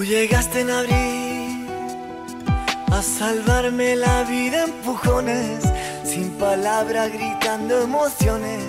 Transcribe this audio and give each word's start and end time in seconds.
en 0.00 0.70
abril 0.70 1.68
a 2.92 3.02
salvarme 3.02 3.96
la 3.96 4.22
vida 4.22 4.62
empujones, 4.64 5.64
sin 6.04 6.30
palabras 6.38 7.12
gritando 7.12 7.82
emociones, 7.82 8.62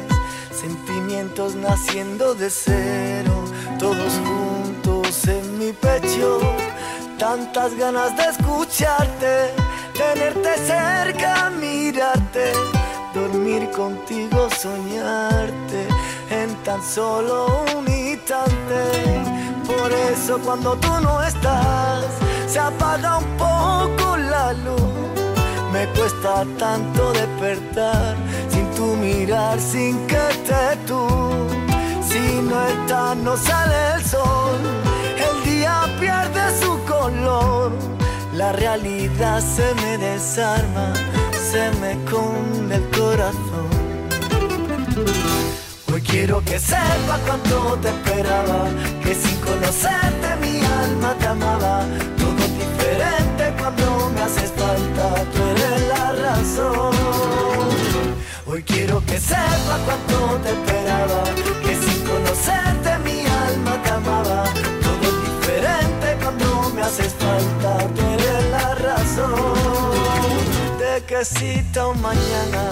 sentimientos 0.51 1.53
naciendo 1.53 2.33
de 2.33 2.49
cero, 2.49 3.45
todos 3.77 4.11
juntos 4.25 5.27
en 5.27 5.59
mi 5.59 5.71
pecho, 5.71 6.39
tantas 7.19 7.75
ganas 7.75 8.17
de 8.17 8.23
escucharte, 8.23 9.53
tenerte 9.93 10.57
cerca, 10.65 11.51
mirarte, 11.51 12.53
dormir 13.13 13.69
contigo, 13.69 14.49
soñarte 14.49 15.87
en 16.31 16.55
tan 16.63 16.81
solo 16.83 17.65
un 17.77 17.87
instante 17.87 19.18
por 19.89 19.99
eso 20.11 20.39
cuando 20.39 20.75
tú 20.75 20.89
no 21.01 21.21
estás, 21.23 22.05
se 22.47 22.59
apaga 22.59 23.17
un 23.17 23.37
poco 23.37 24.17
la 24.17 24.53
luz. 24.53 24.81
Me 25.73 25.87
cuesta 25.97 26.45
tanto 26.57 27.11
despertar 27.13 28.15
sin 28.49 28.69
tu 28.71 28.95
mirar, 28.95 29.59
sin 29.59 30.05
que 30.07 30.25
te 30.47 30.75
tú. 30.87 31.07
Si 32.07 32.41
no 32.41 32.63
estás, 32.67 33.17
no 33.17 33.37
sale 33.37 33.95
el 33.95 34.05
sol. 34.05 34.59
El 35.27 35.49
día 35.49 35.85
pierde 35.99 36.41
su 36.61 36.79
color. 36.85 37.71
La 38.33 38.51
realidad 38.51 39.41
se 39.41 39.73
me 39.75 39.97
desarma, 39.97 40.93
se 41.51 41.71
me 41.81 41.97
come 42.05 42.75
el 42.75 42.89
corazón. 42.91 43.69
Quiero 46.09 46.43
que 46.43 46.57
sepas 46.57 47.19
cuánto 47.23 47.77
te 47.83 47.89
esperaba, 47.89 48.65
que 49.03 49.13
sin 49.13 49.39
conocerte 49.41 50.35
mi 50.41 50.59
alma 50.65 51.13
te 51.19 51.27
amaba. 51.27 51.85
Todo 52.17 52.47
diferente 52.57 53.53
cuando 53.59 54.09
me 54.09 54.21
haces 54.21 54.51
falta, 54.53 55.23
tú 55.31 55.43
eres 55.43 55.87
la 55.87 56.11
razón. 56.13 56.95
Hoy 58.47 58.63
quiero 58.63 59.05
que 59.05 59.19
sepas 59.19 59.79
cuánto 59.85 60.39
te 60.41 60.49
esperaba, 60.49 61.23
que 61.63 61.75
sin 61.75 62.03
conocerte 62.03 62.97
mi 63.05 63.27
alma 63.27 63.79
te 63.83 63.89
amaba. 63.91 64.43
Todo 64.81 65.07
diferente 65.29 66.17
cuando 66.23 66.71
me 66.73 66.81
haces 66.81 67.13
falta, 67.19 67.87
tú 67.93 68.01
eres 68.15 68.49
la 68.49 68.73
razón. 68.73 69.91
De 70.79 71.03
que 71.05 71.23
cita 71.23 71.85
mañana 72.01 72.71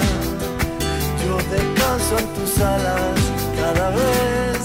descanso 1.44 2.18
en 2.20 2.28
tus 2.36 2.60
alas 2.60 3.20
cada 3.56 3.90
vez 3.90 4.60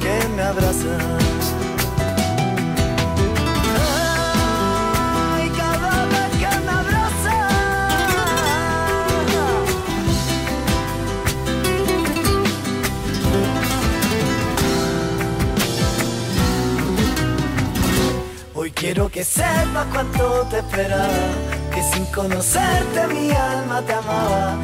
que 0.00 0.28
me 0.36 0.42
abrazas. 0.42 1.24
Quiero 18.84 19.08
que 19.08 19.24
sepas 19.24 19.86
cuánto 19.90 20.46
te 20.50 20.58
esperaba, 20.58 21.08
que 21.72 21.82
sin 21.82 22.04
conocerte 22.12 23.06
mi 23.08 23.30
alma 23.30 23.80
te 23.80 23.94
amaba 23.94 24.58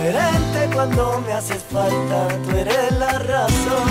diferente 0.00 0.74
cuando 0.74 1.22
me 1.26 1.32
haces 1.32 1.62
falta, 1.70 2.28
tú 2.44 2.56
eres 2.56 2.92
la 2.98 3.18
razón. 3.18 3.90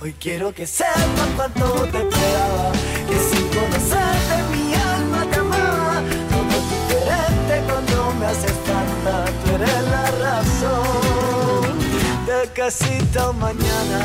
Hoy 0.00 0.14
quiero 0.18 0.52
que 0.52 0.66
sepas 0.66 1.28
cuánto 1.36 1.64
te 1.92 1.98
esperaba, 1.98 2.72
que 3.08 3.18
sin 3.18 3.46
conocerte 3.48 4.36
mi 4.50 4.74
alma 4.74 5.24
te 5.30 5.38
amaba. 5.38 6.02
Todo 6.30 6.50
es 6.58 6.66
diferente 6.74 7.62
cuando 7.68 8.14
me 8.18 8.26
haces 8.26 8.54
falta, 8.66 9.24
tú 9.44 9.54
eres 9.54 9.82
la 9.94 10.10
razón. 10.26 11.78
De 12.26 12.48
casita 12.52 13.32
mañana, 13.32 14.00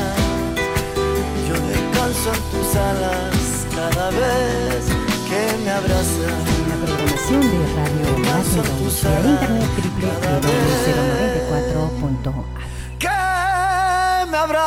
yo 1.48 1.54
descanso 1.54 2.32
en 2.34 2.42
tus 2.50 2.76
alas 2.76 3.66
cada 3.74 4.10
vez 4.10 4.99
que 5.30 5.42
me 5.64 5.70
abraza. 5.70 6.28
La 6.68 6.76
programación 6.84 7.40
de 7.52 7.58
Radio 7.76 8.08
Washington 8.26 8.80
y 8.80 8.82
de 9.22 9.30
internet 9.30 9.70
www.094.a. 9.76 12.32
Que 12.98 13.08
me 14.30 14.36
abraza. 14.36 14.66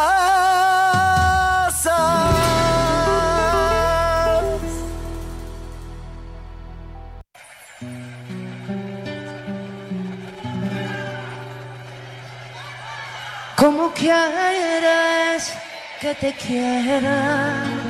Como 13.58 13.92
quieres 13.94 15.54
que 16.02 16.16
te 16.16 16.34
quiera 16.34 17.83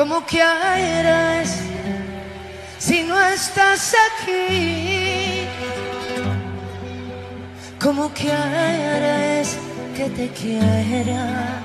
¿Cómo 0.00 0.24
quieres 0.24 1.60
si 2.78 3.02
no 3.02 3.20
estás 3.20 3.94
aquí? 4.06 5.46
¿Cómo 7.78 8.08
quieres 8.14 9.58
que 9.94 10.08
te 10.08 10.28
quiera 10.30 11.62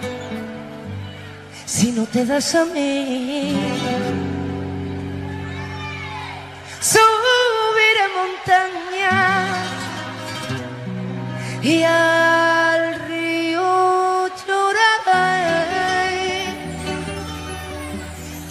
si 1.65 1.93
no 1.93 2.05
te 2.07 2.25
das 2.25 2.53
a 2.55 2.65
mí? 2.65 3.55
Subiré 6.81 8.05
montaña 8.19 9.47
y 11.63 11.83
al 11.83 12.94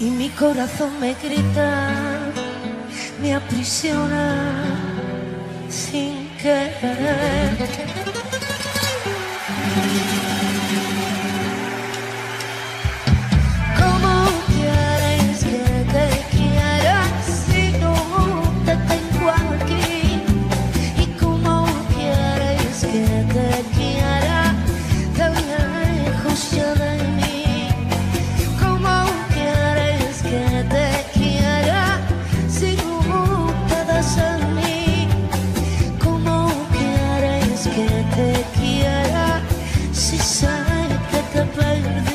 y 0.01 0.05
mi 0.05 0.29
corazón 0.31 0.99
me 1.01 1.15
grita, 1.15 1.91
me 3.21 3.35
aprisiona 3.35 4.65
sin 5.69 6.29
querer. 6.37 7.95
Buenas 41.57 42.14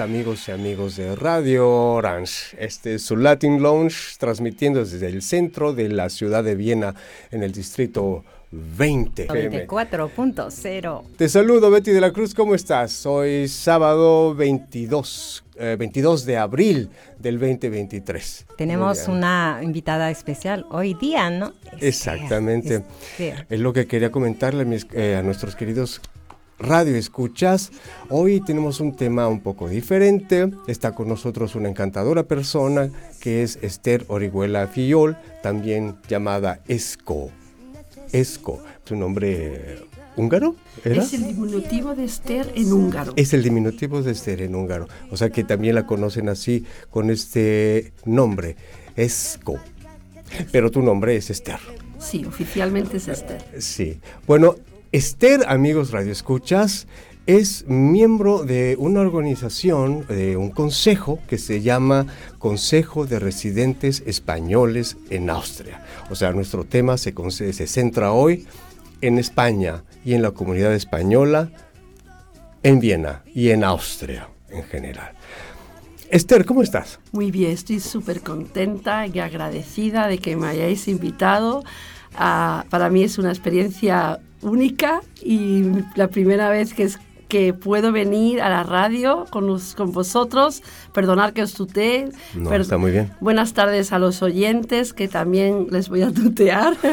amigos 0.00 0.48
y 0.48 0.52
amigos 0.52 0.96
de 0.96 1.14
Radio 1.14 1.68
Orange. 1.68 2.56
Este 2.58 2.94
es 2.94 3.02
su 3.02 3.16
Latin 3.16 3.62
Lounge 3.62 4.16
transmitiendo 4.18 4.80
desde 4.80 5.06
el 5.06 5.22
centro 5.22 5.72
de 5.72 5.88
la 5.88 6.08
ciudad 6.08 6.42
de 6.42 6.54
Viena 6.54 6.94
en 7.30 7.42
el 7.42 7.52
distrito 7.52 8.24
20. 8.50 9.28
94.0. 9.28 11.02
Te 11.16 11.28
saludo, 11.28 11.70
Betty 11.70 11.92
de 11.92 12.00
la 12.00 12.12
Cruz, 12.12 12.34
¿cómo 12.34 12.54
estás? 12.54 13.06
Hoy 13.06 13.46
sábado 13.46 14.34
22, 14.34 15.44
eh, 15.56 15.76
22 15.78 16.24
de 16.24 16.36
abril 16.38 16.90
del 17.18 17.38
2023. 17.38 18.46
Tenemos 18.56 19.06
una 19.06 19.60
invitada 19.62 20.10
especial 20.10 20.66
hoy 20.70 20.94
día, 20.94 21.30
¿no? 21.30 21.52
Exactamente. 21.80 22.82
Es 23.48 23.60
lo 23.60 23.72
que 23.72 23.86
quería 23.86 24.10
comentarle 24.10 24.62
a, 24.62 24.66
mis- 24.66 24.86
eh, 24.94 25.16
a 25.16 25.22
nuestros 25.22 25.54
queridos 25.54 26.00
radio 26.60 26.94
escuchas. 26.96 27.72
Hoy 28.08 28.40
tenemos 28.40 28.80
un 28.80 28.94
tema 28.94 29.28
un 29.28 29.40
poco 29.40 29.68
diferente. 29.68 30.50
Está 30.66 30.94
con 30.94 31.08
nosotros 31.08 31.54
una 31.54 31.68
encantadora 31.68 32.24
persona 32.24 32.90
que 33.20 33.42
es 33.42 33.58
Esther 33.62 34.04
Orihuela 34.08 34.66
Fillol, 34.68 35.16
también 35.42 35.96
llamada 36.08 36.60
Esco. 36.68 37.30
Esco, 38.12 38.62
su 38.84 38.96
nombre 38.96 39.54
eh, 39.54 39.84
húngaro, 40.16 40.56
¿era? 40.84 41.02
Es 41.02 41.14
el 41.14 41.28
diminutivo 41.28 41.94
de 41.94 42.04
Esther 42.04 42.52
en 42.54 42.72
húngaro. 42.72 43.12
Es 43.16 43.32
el 43.32 43.42
diminutivo 43.42 44.02
de 44.02 44.12
Esther 44.12 44.42
en 44.42 44.54
húngaro. 44.54 44.88
O 45.10 45.16
sea 45.16 45.30
que 45.30 45.44
también 45.44 45.76
la 45.76 45.86
conocen 45.86 46.28
así 46.28 46.64
con 46.90 47.10
este 47.10 47.92
nombre, 48.04 48.56
Esco. 48.96 49.58
Pero 50.52 50.70
tu 50.70 50.82
nombre 50.82 51.16
es 51.16 51.30
Esther. 51.30 51.58
Sí, 51.98 52.24
oficialmente 52.24 52.96
es 52.96 53.08
Esther. 53.08 53.44
Sí. 53.58 54.00
Bueno, 54.26 54.56
Esther, 54.92 55.44
amigos 55.46 55.92
radioescuchas, 55.92 56.88
es 57.26 57.64
miembro 57.68 58.44
de 58.44 58.74
una 58.76 59.02
organización, 59.02 60.04
de 60.08 60.36
un 60.36 60.50
consejo 60.50 61.20
que 61.28 61.38
se 61.38 61.60
llama 61.60 62.06
Consejo 62.40 63.06
de 63.06 63.20
Residentes 63.20 64.02
Españoles 64.04 64.96
en 65.08 65.30
Austria. 65.30 65.84
O 66.10 66.16
sea, 66.16 66.32
nuestro 66.32 66.64
tema 66.64 66.98
se 66.98 67.12
centra 67.68 68.10
hoy 68.10 68.48
en 69.00 69.18
España 69.18 69.84
y 70.04 70.14
en 70.14 70.22
la 70.22 70.32
comunidad 70.32 70.74
española, 70.74 71.52
en 72.64 72.80
Viena 72.80 73.22
y 73.32 73.50
en 73.50 73.62
Austria 73.62 74.28
en 74.48 74.64
general. 74.64 75.12
Esther, 76.10 76.44
¿cómo 76.44 76.64
estás? 76.64 76.98
Muy 77.12 77.30
bien, 77.30 77.52
estoy 77.52 77.78
súper 77.78 78.22
contenta 78.22 79.06
y 79.06 79.20
agradecida 79.20 80.08
de 80.08 80.18
que 80.18 80.34
me 80.34 80.48
hayáis 80.48 80.88
invitado. 80.88 81.62
Ah, 82.16 82.64
para 82.70 82.90
mí 82.90 83.04
es 83.04 83.18
una 83.18 83.30
experiencia 83.30 84.18
única 84.42 85.00
y 85.22 85.64
la 85.96 86.08
primera 86.08 86.48
vez 86.50 86.74
que, 86.74 86.84
es, 86.84 86.98
que 87.28 87.52
puedo 87.54 87.92
venir 87.92 88.40
a 88.40 88.48
la 88.48 88.62
radio 88.64 89.26
con, 89.30 89.46
los- 89.46 89.74
con 89.74 89.92
vosotros. 89.92 90.62
Perdonar 90.92 91.32
que 91.32 91.42
os 91.42 91.52
tutee. 91.54 92.08
No, 92.34 92.50
Per- 92.50 92.60
está 92.62 92.76
muy 92.78 92.90
bien. 92.90 93.12
Buenas 93.20 93.52
tardes 93.52 93.92
a 93.92 93.98
los 93.98 94.22
oyentes, 94.22 94.92
que 94.92 95.08
también 95.08 95.66
les 95.70 95.88
voy 95.88 96.02
a 96.02 96.10
tutear. 96.12 96.76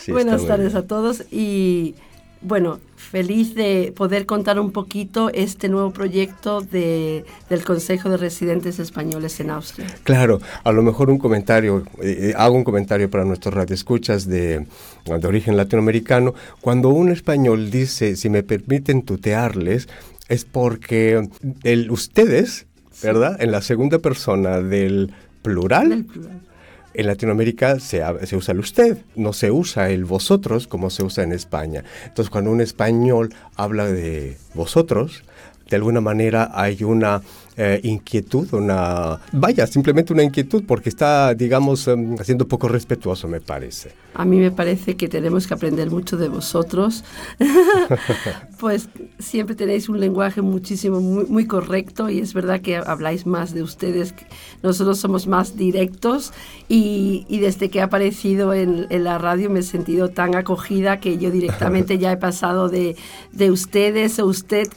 Sí, 0.00 0.12
Buenas 0.12 0.46
tardes 0.46 0.72
bien. 0.72 0.84
a 0.84 0.86
todos 0.86 1.24
y 1.30 1.94
bueno, 2.42 2.80
feliz 3.10 3.56
de 3.56 3.92
poder 3.96 4.24
contar 4.24 4.60
un 4.60 4.70
poquito 4.70 5.30
este 5.34 5.68
nuevo 5.68 5.92
proyecto 5.92 6.60
de, 6.60 7.24
del 7.48 7.64
Consejo 7.64 8.08
de 8.08 8.16
Residentes 8.16 8.78
Españoles 8.78 9.40
en 9.40 9.50
Austria. 9.50 9.88
Claro, 10.04 10.40
a 10.62 10.70
lo 10.70 10.82
mejor 10.82 11.10
un 11.10 11.18
comentario, 11.18 11.82
eh, 12.00 12.30
eh, 12.30 12.34
hago 12.36 12.54
un 12.54 12.62
comentario 12.62 13.10
para 13.10 13.24
nuestros 13.24 13.52
radioescuchas 13.52 14.28
de, 14.28 14.64
de 15.04 15.26
origen 15.26 15.56
latinoamericano. 15.56 16.34
Cuando 16.60 16.90
un 16.90 17.10
español 17.10 17.72
dice, 17.72 18.14
si 18.14 18.30
me 18.30 18.44
permiten 18.44 19.02
tutearles, 19.02 19.88
es 20.28 20.44
porque 20.44 21.28
el 21.64 21.90
ustedes, 21.90 22.66
¿verdad? 23.02 23.42
En 23.42 23.50
la 23.50 23.60
segunda 23.60 23.98
persona 23.98 24.60
del 24.60 25.12
plural, 25.42 25.88
Del 25.88 26.04
plural. 26.04 26.49
En 26.94 27.06
Latinoamérica 27.06 27.78
se, 27.78 28.02
usa 28.36 28.52
el 28.52 28.60
usted, 28.60 28.98
no 29.16 29.32
se 29.32 29.50
usa 29.50 29.90
el 29.90 30.04
vosotros 30.04 30.66
como 30.66 30.90
se 30.90 31.02
usa 31.02 31.24
en 31.24 31.32
España. 31.32 31.84
Entonces, 32.06 32.30
cuando 32.30 32.50
un 32.50 32.60
español 32.60 33.34
habla 33.56 33.86
de 33.86 34.36
vosotros, 34.54 35.22
de 35.68 35.76
alguna 35.76 36.00
manera 36.00 36.50
hay 36.52 36.82
una 36.82 37.22
eh, 37.62 37.78
inquietud, 37.82 38.54
una... 38.54 39.20
Vaya, 39.32 39.66
simplemente 39.66 40.14
una 40.14 40.22
inquietud 40.22 40.64
porque 40.66 40.88
está, 40.88 41.34
digamos, 41.34 41.86
em, 41.88 42.16
siendo 42.24 42.48
poco 42.48 42.68
respetuoso, 42.68 43.28
me 43.28 43.42
parece. 43.42 43.92
A 44.14 44.24
mí 44.24 44.38
me 44.38 44.50
parece 44.50 44.96
que 44.96 45.08
tenemos 45.08 45.46
que 45.46 45.52
aprender 45.52 45.90
mucho 45.90 46.16
de 46.16 46.30
vosotros, 46.30 47.04
pues 48.58 48.88
siempre 49.18 49.54
tenéis 49.54 49.90
un 49.90 50.00
lenguaje 50.00 50.40
muchísimo, 50.40 51.00
muy, 51.00 51.26
muy 51.26 51.46
correcto 51.46 52.08
y 52.08 52.20
es 52.20 52.32
verdad 52.32 52.62
que 52.62 52.76
habláis 52.76 53.26
más 53.26 53.52
de 53.52 53.62
ustedes, 53.62 54.14
nosotros 54.62 54.98
somos 54.98 55.26
más 55.26 55.56
directos 55.56 56.32
y, 56.66 57.26
y 57.28 57.40
desde 57.40 57.68
que 57.68 57.80
he 57.80 57.82
aparecido 57.82 58.54
en, 58.54 58.86
en 58.88 59.04
la 59.04 59.18
radio 59.18 59.50
me 59.50 59.60
he 59.60 59.62
sentido 59.62 60.08
tan 60.08 60.34
acogida 60.34 60.98
que 60.98 61.18
yo 61.18 61.30
directamente 61.30 61.98
ya 61.98 62.10
he 62.10 62.16
pasado 62.16 62.70
de, 62.70 62.96
de 63.32 63.50
ustedes 63.50 64.18
o 64.18 64.24
usted 64.26 64.68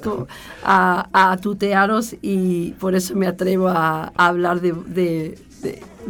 a, 0.64 1.32
a 1.32 1.38
tutearos 1.38 2.16
y 2.22 2.73
por 2.80 2.96
eso 2.96 3.16
me 3.16 3.28
atrevo 3.28 3.68
a, 3.68 4.12
hablar 4.16 4.62
de, 4.62 5.38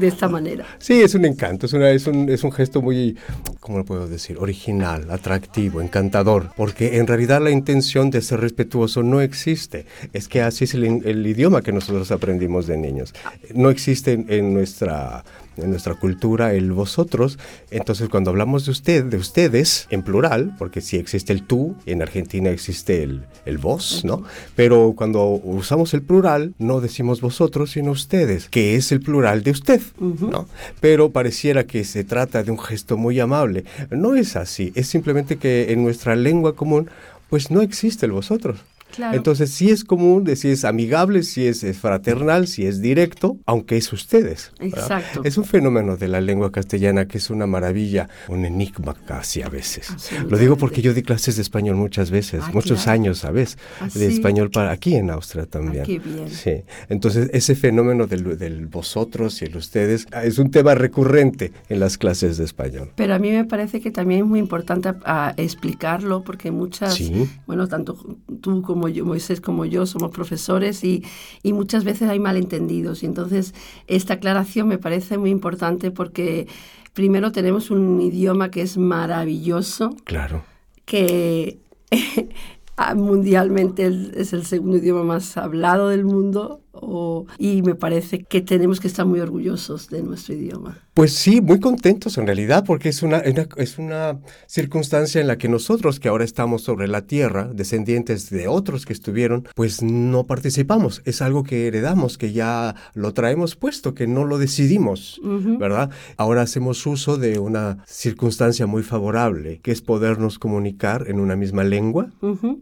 esta 0.02 0.28
manera. 0.28 0.66
Sí, 0.80 1.02
es 1.02 1.14
un 1.14 1.26
encanto, 1.26 1.68
es, 1.68 2.08
un, 2.08 2.30
es 2.30 2.44
un 2.44 2.52
gesto 2.52 2.82
muy, 2.82 3.16
¿cómo 3.60 3.78
lo 3.78 3.86
puedo 3.86 4.08
decir? 4.08 4.38
Original, 4.40 5.10
atractivo, 5.12 5.82
encantador, 5.82 6.50
porque 6.58 6.98
en 6.98 7.08
realidad 7.08 7.42
la 7.42 7.52
intención 7.52 8.10
de 8.10 8.22
ser 8.22 8.40
respetuoso 8.40 9.04
no 9.04 9.22
existe. 9.22 9.86
Es 10.12 10.28
que 10.28 10.42
así 10.42 10.64
es 10.64 10.74
el, 10.74 11.28
idioma 11.28 11.62
que 11.62 11.72
nosotros 11.72 12.12
aprendimos 12.12 12.66
de 12.66 12.78
niños. 12.78 13.14
No 13.54 13.70
existe 13.70 14.26
en 14.28 14.54
nuestra, 14.54 15.24
en 15.58 15.70
nuestra 15.70 15.96
cultura 15.96 16.54
el 16.54 16.72
vosotros, 16.72 17.38
entonces 17.72 18.10
cuando 18.10 18.32
hablamos 18.32 18.66
de 18.66 18.72
usted, 18.72 19.04
de 19.06 19.18
ustedes, 19.18 19.88
en 19.90 20.04
plural, 20.04 20.56
porque 20.58 20.82
sí 20.82 20.98
existe 20.98 21.34
el 21.34 21.44
tú, 21.44 21.76
en 21.86 22.02
Argentina 22.02 22.50
existe 22.50 23.04
el, 23.04 23.24
el 23.46 23.58
vos, 23.58 24.04
¿no? 24.04 24.24
Pero 24.56 24.94
cuando 24.96 25.26
usamos 25.26 25.94
el 25.94 26.02
plural, 26.02 26.54
no 26.60 26.82
decimos 26.82 27.22
vosotros, 27.22 27.72
sino 27.72 27.92
ustedes, 27.92 28.50
que 28.50 28.76
es 28.76 28.92
el 28.92 29.02
plural 29.02 29.44
de 29.44 29.52
usted, 29.52 29.82
¿no? 30.00 30.48
Pero 30.80 31.12
pareciera 31.12 31.66
que 31.66 31.84
se 31.84 32.04
trata 32.04 32.44
de 32.44 32.52
un 32.52 32.60
gesto 32.60 32.98
muy 32.98 33.20
amable. 33.20 33.66
No 33.90 34.16
es 34.16 34.36
así, 34.36 34.72
es 34.76 34.88
simplemente 34.88 35.38
que 35.38 35.72
en 35.72 35.84
nuestra 35.84 36.16
lengua 36.16 36.56
común, 36.56 36.90
pues 37.30 37.52
no 37.52 37.62
existe 37.62 38.06
el 38.06 38.12
vosotros. 38.12 38.60
Claro. 38.96 39.16
Entonces 39.18 39.50
sí 39.50 39.70
es 39.70 39.84
común, 39.84 40.30
si 40.36 40.50
es 40.50 40.66
amigable, 40.66 41.24
si 41.24 41.48
es, 41.48 41.64
es 41.64 41.78
fraternal, 41.78 42.48
si 42.48 42.66
es 42.66 42.82
directo, 42.82 43.38
aunque 43.46 43.78
es 43.78 43.92
ustedes. 43.92 44.52
¿verdad? 44.60 44.80
Exacto. 44.80 45.22
Es 45.24 45.38
un 45.38 45.46
fenómeno 45.46 45.98
de 45.98 46.08
la 46.08 46.22
lengua 46.22 46.52
castellana 46.52 47.08
que 47.08 47.18
es 47.18 47.30
una 47.30 47.48
maravilla, 47.48 48.08
un 48.30 48.46
enigma 48.46 48.94
casi 48.94 49.42
a 49.42 49.50
veces. 49.50 49.88
Lo 50.30 50.38
digo 50.38 50.58
porque 50.58 50.82
yo 50.82 50.94
di 50.94 51.02
clases 51.02 51.36
de 51.38 51.42
español 51.42 51.76
muchas 51.76 52.12
veces, 52.12 52.42
Ah, 52.46 52.52
muchos 52.54 52.84
claro. 52.84 52.92
años, 52.92 53.18
¿sabes? 53.20 53.58
Ah, 53.80 53.86
de 53.94 54.10
sí. 54.10 54.16
español 54.16 54.50
para 54.52 54.72
aquí 54.72 54.96
en 54.96 55.10
Austria 55.10 55.46
también. 55.46 55.84
Ah, 55.84 55.86
qué 55.88 56.00
bien. 56.00 56.30
Sí. 56.30 56.64
Entonces 56.90 57.30
ese 57.34 57.56
fenómeno 57.56 58.06
del, 58.08 58.38
del 58.38 58.68
vosotros 58.68 59.42
y 59.42 59.46
el 59.46 59.58
ustedes 59.58 60.06
ah, 60.12 60.24
es 60.24 60.38
un 60.38 60.52
tema 60.52 60.76
recurrente 60.76 61.52
en 61.70 61.80
las 61.80 61.98
clases 61.98 62.38
de 62.38 62.46
español. 62.46 62.92
Pero 62.96 63.14
a 63.16 63.20
mí 63.20 63.32
me 63.32 63.46
parece 63.46 63.82
que 63.82 63.92
también 63.92 64.22
es 64.22 64.26
muy 64.28 64.40
importante 64.40 64.94
ah, 65.06 65.34
explicarlo 65.38 66.24
porque 66.24 66.52
muchas, 66.52 66.94
Sí. 66.96 67.28
bueno, 67.48 67.68
tanto 67.68 67.98
tú 68.42 68.62
como 68.62 68.83
yo, 68.90 69.06
Moisés 69.06 69.42
como 69.42 69.66
yo, 69.66 69.86
somos 69.86 70.12
profesores 70.12 70.84
y, 70.84 71.04
y 71.44 71.54
muchas 71.54 71.84
veces 71.84 72.10
hay 72.10 72.20
malentendidos. 72.20 73.04
Y 73.04 73.06
entonces 73.06 73.54
esta 73.88 74.16
aclaración 74.16 74.68
me 74.68 74.78
parece 74.78 75.18
muy 75.18 75.30
importante 75.30 75.92
porque 75.92 76.48
primero 76.94 77.32
tenemos 77.32 77.72
un 77.72 78.02
idioma 78.02 78.50
que 78.52 78.62
es 78.62 78.78
maravilloso, 78.78 79.96
Claro. 80.04 80.44
que 80.86 81.60
mundialmente 82.96 83.86
es 84.16 84.34
el 84.34 84.46
segundo 84.46 84.78
idioma 84.78 85.04
más 85.04 85.38
hablado 85.38 85.90
del 85.90 86.06
mundo 86.06 86.60
o- 86.74 87.26
y 87.38 87.62
me 87.62 87.76
parece 87.76 88.24
que 88.24 88.42
tenemos 88.42 88.80
que 88.80 88.88
estar 88.88 89.06
muy 89.06 89.20
orgullosos 89.20 89.90
de 89.90 90.02
nuestro 90.04 90.34
idioma. 90.34 90.80
Pues 90.94 91.14
sí, 91.14 91.42
muy 91.42 91.60
contentos 91.60 92.18
en 92.18 92.26
realidad, 92.28 92.66
porque 92.66 92.90
es 92.90 93.02
una, 93.02 93.22
una- 93.26 93.48
es 93.58 93.78
una 93.80 94.20
circunstancia 94.48 95.22
en 95.22 95.28
la 95.28 95.38
que 95.38 95.48
nosotros, 95.50 96.00
que 96.00 96.10
ahora 96.10 96.24
estamos 96.24 96.62
sobre 96.64 96.88
la 96.88 97.02
tierra, 97.08 97.50
descendientes 97.54 98.30
de 98.30 98.48
otros 98.48 98.86
que 98.86 98.94
estuvieron, 98.94 99.48
pues 99.56 99.82
no 99.82 100.26
participamos. 100.28 101.02
Es 101.06 101.22
algo 101.22 101.44
que 101.44 101.68
heredamos, 101.68 102.18
que 102.18 102.32
ya 102.34 102.76
lo 102.94 103.14
traemos 103.14 103.56
puesto, 103.56 103.94
que 103.96 104.06
no 104.08 104.26
lo 104.26 104.38
decidimos, 104.38 105.20
¿verdad? 105.60 105.90
Ahora 106.18 106.42
hacemos 106.44 106.86
uso 106.86 107.18
de 107.18 107.40
una 107.40 107.84
circunstancia 107.88 108.68
muy 108.68 108.84
favorable, 108.84 109.60
que 109.62 109.72
es 109.72 109.82
podernos 109.82 110.38
comunicar 110.40 111.06
en 111.08 111.20
una 111.20 111.36
misma 111.36 111.64
lengua. 111.64 112.12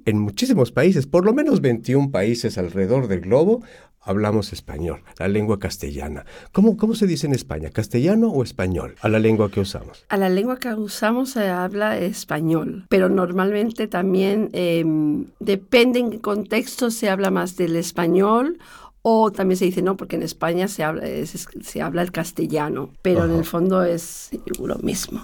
En 0.05 0.19
muchísimos 0.19 0.71
países, 0.71 1.05
por 1.07 1.25
lo 1.25 1.33
menos 1.33 1.59
21 1.61 2.11
países 2.11 2.57
alrededor 2.57 3.07
del 3.07 3.21
globo, 3.21 3.61
hablamos 4.01 4.53
español, 4.53 5.01
la 5.17 5.27
lengua 5.27 5.59
castellana. 5.59 6.25
¿Cómo, 6.51 6.77
cómo 6.77 6.95
se 6.95 7.07
dice 7.07 7.27
en 7.27 7.33
España? 7.33 7.69
¿Castellano 7.69 8.29
o 8.29 8.43
español? 8.43 8.95
A 9.01 9.09
la 9.09 9.19
lengua 9.19 9.51
que 9.51 9.59
usamos. 9.59 10.05
A 10.09 10.17
la 10.17 10.29
lengua 10.29 10.57
que 10.57 10.73
usamos 10.73 11.31
se 11.31 11.47
habla 11.47 11.97
español, 11.97 12.85
pero 12.89 13.09
normalmente 13.09 13.87
también 13.87 14.49
eh, 14.53 14.83
depende 15.39 15.99
en 15.99 16.11
qué 16.11 16.19
contexto 16.19 16.91
se 16.91 17.09
habla 17.09 17.31
más 17.31 17.55
del 17.57 17.75
español 17.75 18.57
O 19.03 19.31
también 19.31 19.57
se 19.57 19.65
dice 19.65 19.81
no, 19.81 19.97
porque 19.97 20.15
en 20.15 20.23
España 20.23 20.67
se 20.67 20.83
habla, 20.83 21.03
se 21.25 21.81
habla 21.81 22.03
el 22.03 22.11
castellano, 22.11 22.93
pero 23.01 23.25
en 23.25 23.31
el 23.31 23.45
fondo 23.45 23.83
es 23.83 24.29
lo 24.59 24.77
mismo. 24.77 25.21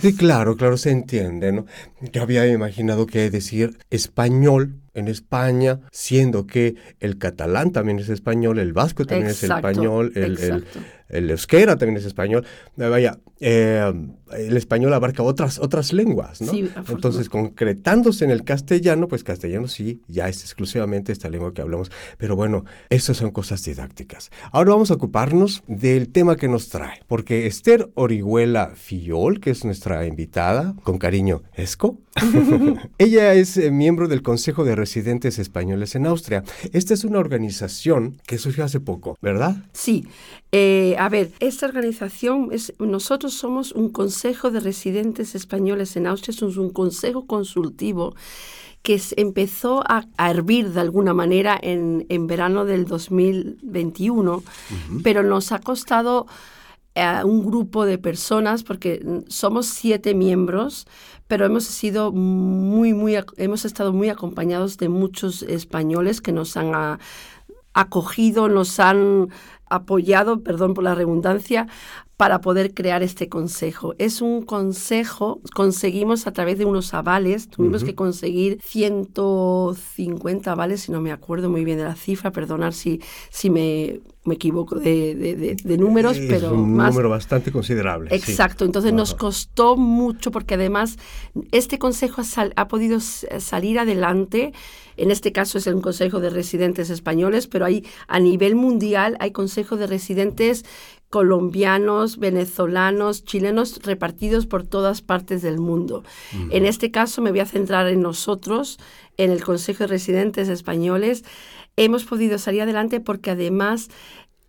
Sí, 0.00 0.16
claro, 0.16 0.56
claro, 0.56 0.76
se 0.76 0.90
entiende, 0.90 1.52
¿no? 1.52 1.66
Yo 2.12 2.22
había 2.22 2.46
imaginado 2.48 3.06
que 3.06 3.30
decir 3.30 3.78
español 3.90 4.80
en 4.94 5.08
España, 5.08 5.80
siendo 5.90 6.46
que 6.46 6.74
el 7.00 7.16
catalán 7.18 7.70
también 7.70 7.98
es 7.98 8.08
español, 8.08 8.58
el 8.58 8.72
vasco 8.72 9.06
también 9.06 9.30
es 9.30 9.42
español, 9.42 10.12
el, 10.16 10.38
el, 10.38 10.64
el, 11.08 11.30
euskera 11.30 11.76
también 11.76 11.98
es 11.98 12.04
español. 12.04 12.44
Vaya, 12.76 13.18
eh, 13.40 13.92
el 14.36 14.56
español 14.56 14.92
abarca 14.94 15.22
otras, 15.22 15.58
otras 15.58 15.92
lenguas, 15.92 16.40
¿no? 16.40 16.52
Entonces, 16.88 17.28
concretándose 17.28 18.24
en 18.24 18.30
el 18.30 18.44
castellano, 18.44 19.08
pues 19.08 19.24
castellano 19.24 19.68
sí, 19.68 20.00
ya 20.08 20.28
es 20.28 20.42
exclusivamente 20.42 21.12
esta 21.12 21.28
lengua 21.28 21.52
que 21.54 21.62
hablamos. 21.62 21.90
Pero 22.18 22.36
bueno, 22.36 22.64
eso 22.90 23.14
son 23.14 23.30
cosas 23.30 23.64
didácticas. 23.64 24.30
Ahora 24.50 24.72
vamos 24.72 24.90
a 24.90 24.94
ocuparnos 24.94 25.62
del 25.66 26.08
tema 26.08 26.36
que 26.36 26.48
nos 26.48 26.68
trae, 26.68 27.00
porque 27.06 27.46
Esther 27.46 27.90
Orihuela 27.94 28.72
Fillol, 28.74 29.40
que 29.40 29.50
es 29.50 29.64
nuestra 29.64 30.06
invitada, 30.06 30.74
con 30.82 30.98
cariño, 30.98 31.42
Esco, 31.54 31.98
ella 32.98 33.32
es 33.34 33.56
eh, 33.56 33.70
miembro 33.70 34.06
del 34.06 34.22
Consejo 34.22 34.64
de 34.64 34.76
Residentes 34.76 35.38
Españoles 35.38 35.94
en 35.94 36.06
Austria. 36.06 36.44
Esta 36.72 36.94
es 36.94 37.04
una 37.04 37.18
organización 37.18 38.20
que 38.26 38.38
surgió 38.38 38.64
hace 38.64 38.80
poco, 38.80 39.16
¿verdad? 39.22 39.64
Sí. 39.72 40.06
Eh, 40.52 40.94
a 40.98 41.08
ver, 41.08 41.30
esta 41.40 41.66
organización, 41.66 42.50
es, 42.52 42.74
nosotros 42.78 43.32
somos 43.32 43.72
un 43.72 43.88
Consejo 43.88 44.21
de 44.22 44.60
Residentes 44.60 45.34
Españoles 45.34 45.96
en 45.96 46.06
Austria, 46.06 46.32
somos 46.32 46.56
un 46.56 46.70
consejo 46.70 47.26
consultivo 47.26 48.14
que 48.82 49.00
empezó 49.16 49.82
a, 49.84 50.04
hervir 50.16 50.70
de 50.70 50.80
alguna 50.80 51.12
manera 51.12 51.58
en, 51.60 52.26
verano 52.28 52.64
del 52.64 52.84
2021, 52.84 54.44
pero 55.02 55.24
nos 55.24 55.50
ha 55.50 55.58
costado 55.58 56.26
a 56.94 57.20
eh, 57.20 57.24
un 57.24 57.44
grupo 57.44 57.84
de 57.84 57.98
personas, 57.98 58.62
porque 58.62 59.04
somos 59.26 59.66
siete 59.66 60.14
miembros, 60.14 60.86
pero 61.26 61.44
hemos 61.44 61.64
sido 61.64 62.12
muy, 62.12 62.94
muy, 62.94 63.16
hemos 63.38 63.64
estado 63.64 63.92
muy 63.92 64.08
acompañados 64.08 64.78
de 64.78 64.88
muchos 64.88 65.42
españoles 65.42 66.20
que 66.20 66.32
nos 66.32 66.56
han 66.56 66.98
acogido, 67.74 68.48
nos 68.48 68.78
han 68.78 69.30
apoyado, 69.68 70.42
perdón 70.42 70.74
por 70.74 70.84
la 70.84 70.94
redundancia, 70.94 71.66
para 72.22 72.40
poder 72.40 72.72
crear 72.72 73.02
este 73.02 73.28
consejo. 73.28 73.96
Es 73.98 74.22
un 74.22 74.42
consejo, 74.42 75.40
conseguimos 75.56 76.28
a 76.28 76.32
través 76.32 76.56
de 76.56 76.64
unos 76.64 76.94
avales, 76.94 77.48
tuvimos 77.48 77.82
que 77.82 77.96
conseguir 77.96 78.60
150 78.62 80.52
avales, 80.52 80.82
si 80.82 80.92
no 80.92 81.00
me 81.00 81.10
acuerdo 81.10 81.50
muy 81.50 81.64
bien 81.64 81.78
de 81.78 81.82
la 81.82 81.96
cifra, 81.96 82.30
perdonar 82.30 82.74
si, 82.74 83.00
si 83.28 83.50
me, 83.50 84.02
me 84.24 84.36
equivoco 84.36 84.76
de, 84.76 85.56
de, 85.64 85.78
números, 85.78 86.16
es 86.16 86.30
pero 86.30 86.54
un 86.54 86.76
número 86.76 87.10
bastante 87.10 87.50
considerable. 87.50 88.14
Exacto, 88.14 88.64
entonces 88.64 88.92
nos 88.92 89.14
costó 89.14 89.76
mucho 89.76 90.30
porque 90.30 90.54
además 90.54 90.98
este 91.50 91.80
consejo 91.80 92.22
ha, 92.22 92.50
ha 92.54 92.68
podido 92.68 93.00
salir 93.00 93.80
adelante. 93.80 94.52
En 94.96 95.10
este 95.10 95.32
caso 95.32 95.58
es 95.58 95.66
un 95.66 95.80
consejo 95.80 96.20
de 96.20 96.30
residentes 96.30 96.90
españoles, 96.90 97.48
pero 97.48 97.64
hay 97.64 97.84
a 98.06 98.20
nivel 98.20 98.54
mundial 98.54 99.16
hay 99.18 99.32
consejos 99.32 99.78
de 99.80 99.88
residentes 99.88 100.64
colombianos, 101.12 102.16
venezolanos, 102.16 103.22
chilenos 103.26 103.80
repartidos 103.82 104.46
por 104.46 104.62
todas 104.62 105.02
partes 105.02 105.42
del 105.42 105.58
mundo. 105.58 106.04
En 106.48 106.64
este 106.64 106.90
caso 106.90 107.20
me 107.20 107.30
voy 107.30 107.40
a 107.40 107.46
centrar 107.46 107.86
en 107.88 108.00
nosotros, 108.00 108.78
en 109.18 109.30
el 109.30 109.44
Consejo 109.44 109.80
de 109.80 109.88
Residentes 109.88 110.48
Españoles. 110.48 111.22
Hemos 111.76 112.04
podido 112.06 112.38
salir 112.38 112.62
adelante 112.62 112.98
porque 113.00 113.30
además 113.30 113.90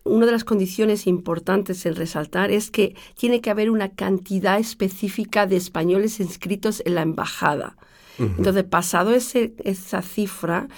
una 0.05 0.25
de 0.25 0.31
las 0.31 0.45
condiciones 0.45 1.05
importantes 1.05 1.85
en 1.85 1.97
resaltar 1.97 2.49
es 2.49 2.71
que 2.71 2.95
tiene 3.17 3.41
que 3.41 3.49
haber 3.49 3.69
una 3.69 3.89
cantidad 3.89 4.57
específica 4.57 5.45
de 5.45 5.57
españoles 5.57 6.21
inscritos 6.21 6.81
en 6.85 6.95
la 6.95 7.01
embajada. 7.01 7.75
Entonces, 8.19 8.63
pasado 8.63 9.13
ese, 9.13 9.53
esa 9.65 10.01
cifra, 10.01 10.69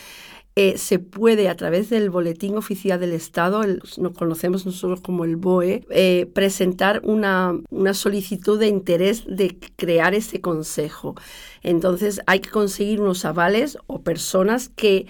eh, 0.58 0.78
se 0.78 1.00
puede 1.00 1.50
a 1.50 1.58
través 1.58 1.89
del 1.89 2.10
Boletín 2.10 2.56
Oficial 2.56 2.98
del 2.98 3.12
Estado, 3.12 3.62
nos 3.98 4.13
conocemos 4.13 4.65
nosotros 4.65 5.02
como 5.02 5.26
el 5.26 5.36
BOE, 5.36 5.86
eh, 5.89 6.32
presentar 6.34 7.02
una, 7.04 7.60
una, 7.72 7.94
solicitud 7.94 8.58
de 8.58 8.68
interés 8.68 9.26
de 9.28 9.58
crear 9.76 10.15
ese 10.15 10.39
consejo. 10.39 11.15
Entonces 11.62 12.22
hay 12.26 12.39
que 12.39 12.52
conseguir 12.52 13.02
unos 13.02 13.26
avales 13.26 13.78
o 13.88 14.02
personas 14.02 14.70
que 14.70 15.08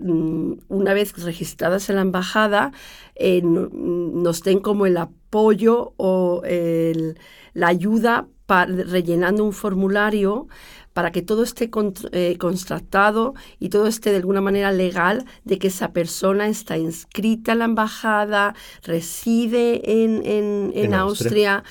mm, 0.00 0.52
una 0.68 0.94
vez 0.94 1.12
registradas 1.22 1.90
en 1.90 1.96
la 1.96 2.02
embajada 2.02 2.72
eh, 3.16 3.42
nos 3.44 4.42
den 4.42 4.60
como 4.60 4.86
el 4.86 4.96
apoyo 4.96 5.92
o 5.98 6.42
la 7.52 7.68
ayuda 7.68 8.28
rellenando 8.48 9.44
un 9.44 9.52
formulario 9.52 10.48
para 10.92 11.12
que 11.12 11.22
todo 11.22 11.42
esté 11.42 11.70
eh, 12.12 12.36
constatado 12.38 13.34
y 13.58 13.68
todo 13.68 13.86
esté 13.86 14.10
de 14.10 14.16
alguna 14.16 14.40
manera 14.40 14.72
legal 14.72 15.24
de 15.44 15.58
que 15.58 15.68
esa 15.68 15.92
persona 15.92 16.48
está 16.48 16.78
inscrita 16.78 17.52
en 17.52 17.60
la 17.60 17.64
embajada, 17.66 18.54
reside 18.82 20.04
en, 20.04 20.22
en, 20.74 20.94
Austria, 20.94 21.62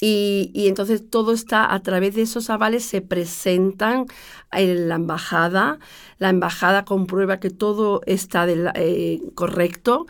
Y, 0.00 0.52
y, 0.54 0.68
entonces 0.68 1.10
todo 1.10 1.32
está 1.32 1.74
a 1.74 1.82
través 1.82 2.14
de 2.14 2.22
esos 2.22 2.50
avales, 2.50 2.84
se 2.84 3.00
presentan 3.00 4.06
en 4.52 4.88
la 4.88 4.94
embajada, 4.94 5.78
la 6.18 6.30
embajada 6.30 6.84
comprueba 6.84 7.40
que 7.40 7.50
todo 7.50 8.00
está 8.06 8.46
eh, 8.48 9.20
correcto. 9.34 10.06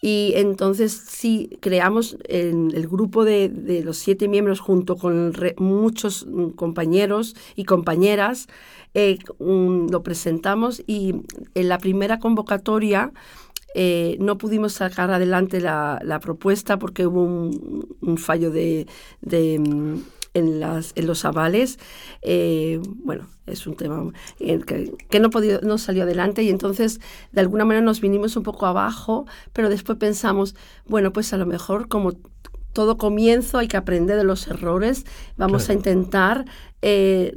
Y 0.00 0.32
entonces 0.36 0.92
sí, 0.92 1.58
creamos 1.60 2.16
el, 2.28 2.88
grupo 2.88 3.24
de, 3.24 3.48
de, 3.48 3.82
los 3.82 3.96
siete 3.96 4.28
miembros 4.28 4.60
junto 4.60 4.96
con 4.96 5.32
muchos 5.56 6.26
compañeros 6.54 7.34
y 7.56 7.64
compañeras, 7.64 8.48
eh, 8.94 9.18
lo 9.38 10.02
presentamos 10.02 10.82
y 10.86 11.14
en 11.54 11.68
la 11.68 11.78
primera 11.78 12.18
convocatoria 12.18 13.12
eh, 13.74 14.16
no 14.18 14.38
pudimos 14.38 14.72
sacar 14.72 15.10
adelante 15.10 15.60
la, 15.60 16.20
propuesta 16.22 16.78
porque 16.78 17.06
hubo 17.06 17.22
un, 17.22 18.18
fallo 18.18 18.50
de, 18.50 18.86
de 19.20 20.00
en, 20.38 20.60
las, 20.60 20.92
en 20.96 21.06
los 21.06 21.24
avales. 21.24 21.78
Eh, 22.22 22.80
bueno, 23.04 23.26
es 23.46 23.66
un 23.66 23.76
tema 23.76 24.12
que, 24.38 24.92
que, 25.08 25.20
no, 25.20 25.30
podido, 25.30 25.60
no 25.62 25.78
salió 25.78 26.02
adelante 26.04 26.42
y 26.42 26.50
entonces 26.50 27.00
de 27.32 27.40
alguna 27.40 27.64
manera 27.64 27.84
nos 27.84 28.00
vinimos 28.00 28.36
un 28.36 28.42
poco 28.42 28.66
abajo, 28.66 29.26
pero 29.52 29.68
después 29.68 29.98
pensamos, 29.98 30.54
bueno, 30.86 31.12
pues 31.12 31.32
a 31.32 31.36
lo 31.36 31.46
mejor 31.46 31.88
como 31.88 32.12
todo 32.78 32.96
comienzo 32.96 33.58
hay 33.58 33.66
que 33.66 33.76
aprender 33.76 34.16
de 34.16 34.22
los 34.22 34.46
errores, 34.46 35.04
vamos 35.36 35.68
a 35.68 35.72
intentar 35.72 36.44
eh, 36.80 37.36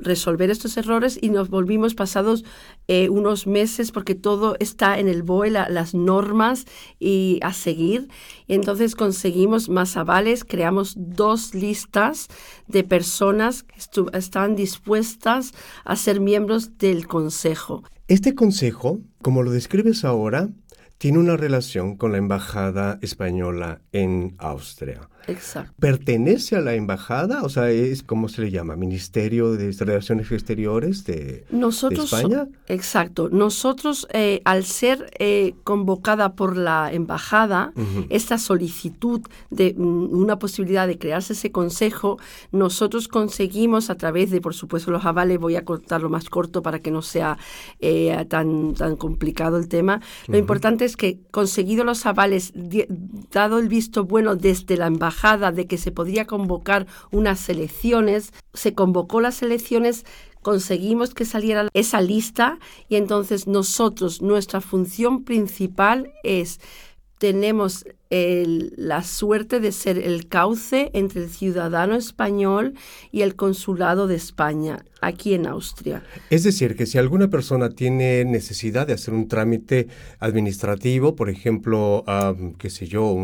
resolver 0.00 0.48
estos 0.48 0.78
errores 0.78 1.18
y 1.20 1.28
nos 1.28 1.50
volvimos 1.50 1.94
pasados 1.94 2.42
eh, 2.88 3.10
unos 3.10 3.46
meses 3.46 3.92
porque 3.92 4.14
todo 4.14 4.56
está 4.58 4.98
en 4.98 5.08
el 5.08 5.22
BOE, 5.22 5.50
las 5.50 5.92
normas 5.92 6.64
y 6.98 7.38
a 7.42 7.52
seguir. 7.52 8.08
Entonces 8.48 8.94
conseguimos 8.94 9.68
más 9.68 9.98
avales, 9.98 10.42
creamos 10.42 10.94
dos 10.96 11.54
listas 11.54 12.28
de 12.66 12.82
personas 12.82 13.62
que 13.62 13.74
están 14.14 14.56
dispuestas 14.56 15.52
a 15.84 15.96
ser 15.96 16.18
miembros 16.18 16.78
del 16.78 17.06
Consejo. 17.06 17.82
Este 18.08 18.34
Consejo, 18.34 19.00
como 19.20 19.42
lo 19.42 19.50
describes 19.50 20.02
ahora, 20.02 20.48
tiene 20.98 21.18
una 21.18 21.36
relación 21.36 21.96
con 21.96 22.12
la 22.12 22.18
Embajada 22.18 22.98
Española 23.02 23.80
en 23.92 24.34
Austria. 24.38 25.08
Exacto. 25.26 25.72
¿Pertenece 25.80 26.56
a 26.56 26.60
la 26.60 26.74
embajada? 26.74 27.42
O 27.42 27.48
sea, 27.48 27.70
es 27.70 28.02
¿cómo 28.02 28.28
se 28.28 28.42
le 28.42 28.50
llama? 28.50 28.76
¿Ministerio 28.76 29.52
de 29.52 29.72
Relaciones 29.72 30.30
Exteriores 30.30 31.04
de, 31.04 31.44
Nosotros, 31.50 32.12
España? 32.12 32.48
Exacto. 32.68 33.28
Nosotros, 33.30 34.06
eh, 34.12 34.40
al 34.44 34.64
ser 34.64 35.10
eh, 35.18 35.54
convocada 35.64 36.34
por 36.34 36.56
la 36.56 36.92
embajada, 36.92 37.72
esta 38.08 38.38
solicitud 38.38 39.20
de 39.50 39.74
mm, 39.76 40.16
una 40.16 40.38
posibilidad 40.38 40.86
de 40.86 40.98
crearse 40.98 41.32
ese 41.32 41.50
consejo, 41.50 42.18
nosotros 42.52 43.08
conseguimos 43.08 43.90
a 43.90 43.96
través 43.96 44.30
de, 44.30 44.40
por 44.40 44.54
supuesto, 44.54 44.90
los 44.90 45.04
avales, 45.04 45.38
voy 45.38 45.56
a 45.56 45.64
cortarlo 45.64 46.08
más 46.08 46.30
corto 46.30 46.62
para 46.62 46.80
que 46.80 46.90
no 46.90 47.02
sea 47.02 47.38
eh, 47.80 48.24
tan, 48.28 48.74
tan 48.74 48.96
complicado 48.96 49.56
el 49.56 49.68
tema. 49.68 50.00
Lo 50.28 50.38
importante 50.38 50.84
es 50.84 50.96
que 50.96 51.20
conseguido 51.30 51.84
los 51.84 52.06
avales, 52.06 52.52
dado 53.32 53.58
el 53.58 53.68
visto 53.68 54.04
bueno 54.04 54.36
desde 54.36 54.76
la 54.76 54.86
embajada, 54.86 55.15
de 55.54 55.66
que 55.66 55.78
se 55.78 55.90
podría 55.92 56.26
convocar 56.26 56.86
unas 57.10 57.48
elecciones, 57.48 58.32
se 58.54 58.74
convocó 58.74 59.20
las 59.20 59.42
elecciones 59.42 60.04
conseguimos 60.42 61.12
que 61.12 61.24
saliera 61.24 61.68
esa 61.74 62.00
lista 62.00 62.60
y 62.88 62.94
entonces 62.94 63.48
nosotros, 63.48 64.22
nuestra 64.22 64.60
función 64.60 65.24
principal 65.24 66.12
es, 66.22 66.60
tenemos 67.18 67.84
la 68.10 69.02
suerte 69.02 69.58
de 69.58 69.72
ser 69.72 69.98
el 69.98 70.28
cauce 70.28 70.90
entre 70.92 71.24
el 71.24 71.30
ciudadano 71.30 71.96
español 71.96 72.74
y 73.10 73.22
el 73.22 73.34
consulado 73.34 74.06
de 74.06 74.14
España. 74.14 74.84
Aquí 75.00 75.34
en 75.34 75.46
Austria. 75.46 76.02
Es 76.30 76.44
decir, 76.44 76.76
que 76.76 76.86
si 76.86 76.98
alguna 76.98 77.28
persona 77.28 77.70
tiene 77.70 78.24
necesidad 78.24 78.86
de 78.86 78.94
hacer 78.94 79.14
un 79.14 79.28
trámite 79.28 79.88
administrativo, 80.20 81.16
por 81.16 81.30
ejemplo, 81.30 82.04
qué 82.58 82.70
sé 82.70 82.86
yo, 82.86 83.16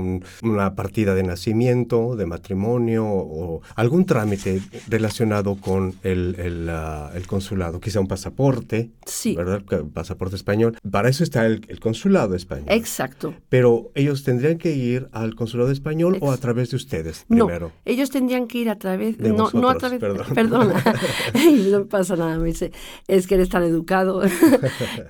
una 0.42 0.74
partida 0.74 1.14
de 1.14 1.22
nacimiento, 1.22 2.16
de 2.16 2.26
matrimonio 2.26 3.06
o 3.06 3.62
algún 3.74 4.04
trámite 4.04 4.61
relacionado 4.88 5.56
con 5.56 5.94
el, 6.02 6.68
ah, 6.70 7.12
consulado, 7.26 7.80
quizá 7.80 8.00
un 8.00 8.08
pasaporte, 8.08 8.90
sí. 9.06 9.35
¿verdad? 9.35 9.62
Pasaporte 9.92 10.37
español. 10.37 10.76
Para 10.90 11.08
eso 11.08 11.24
está 11.24 11.46
el, 11.46 11.80
consulado 11.80 12.35
español. 12.35 12.66
Exacto. 12.68 13.35
Pero 13.48 13.90
ellos 13.94 14.22
tendrían 14.22 14.58
que 14.58 14.72
ir 14.72 15.08
al 15.12 15.35
consulado 15.35 15.70
español 15.70 16.18
o 16.20 16.32
a 16.32 16.37
través 16.37 16.70
de 16.70 16.76
ustedes 16.76 17.24
primero. 17.28 17.68
No, 17.68 17.72
ellos 17.85 18.11
tendrían 18.11 18.46
que 18.46 18.58
ir 18.58 18.70
a 18.70 18.78
través, 18.78 19.18
de 19.18 19.30
no, 19.30 19.50
no 19.52 19.68
a 19.68 19.76
través, 19.76 19.98
perdón. 20.00 20.26
perdona. 20.35 20.82
no 21.78 21.87
pasa 21.87 22.16
nada, 22.16 22.38
me 22.38 22.46
dice, 22.48 22.72
es 23.08 23.26
que 23.26 23.35
eres 23.35 23.48
tan 23.48 23.62
educado. 23.62 24.22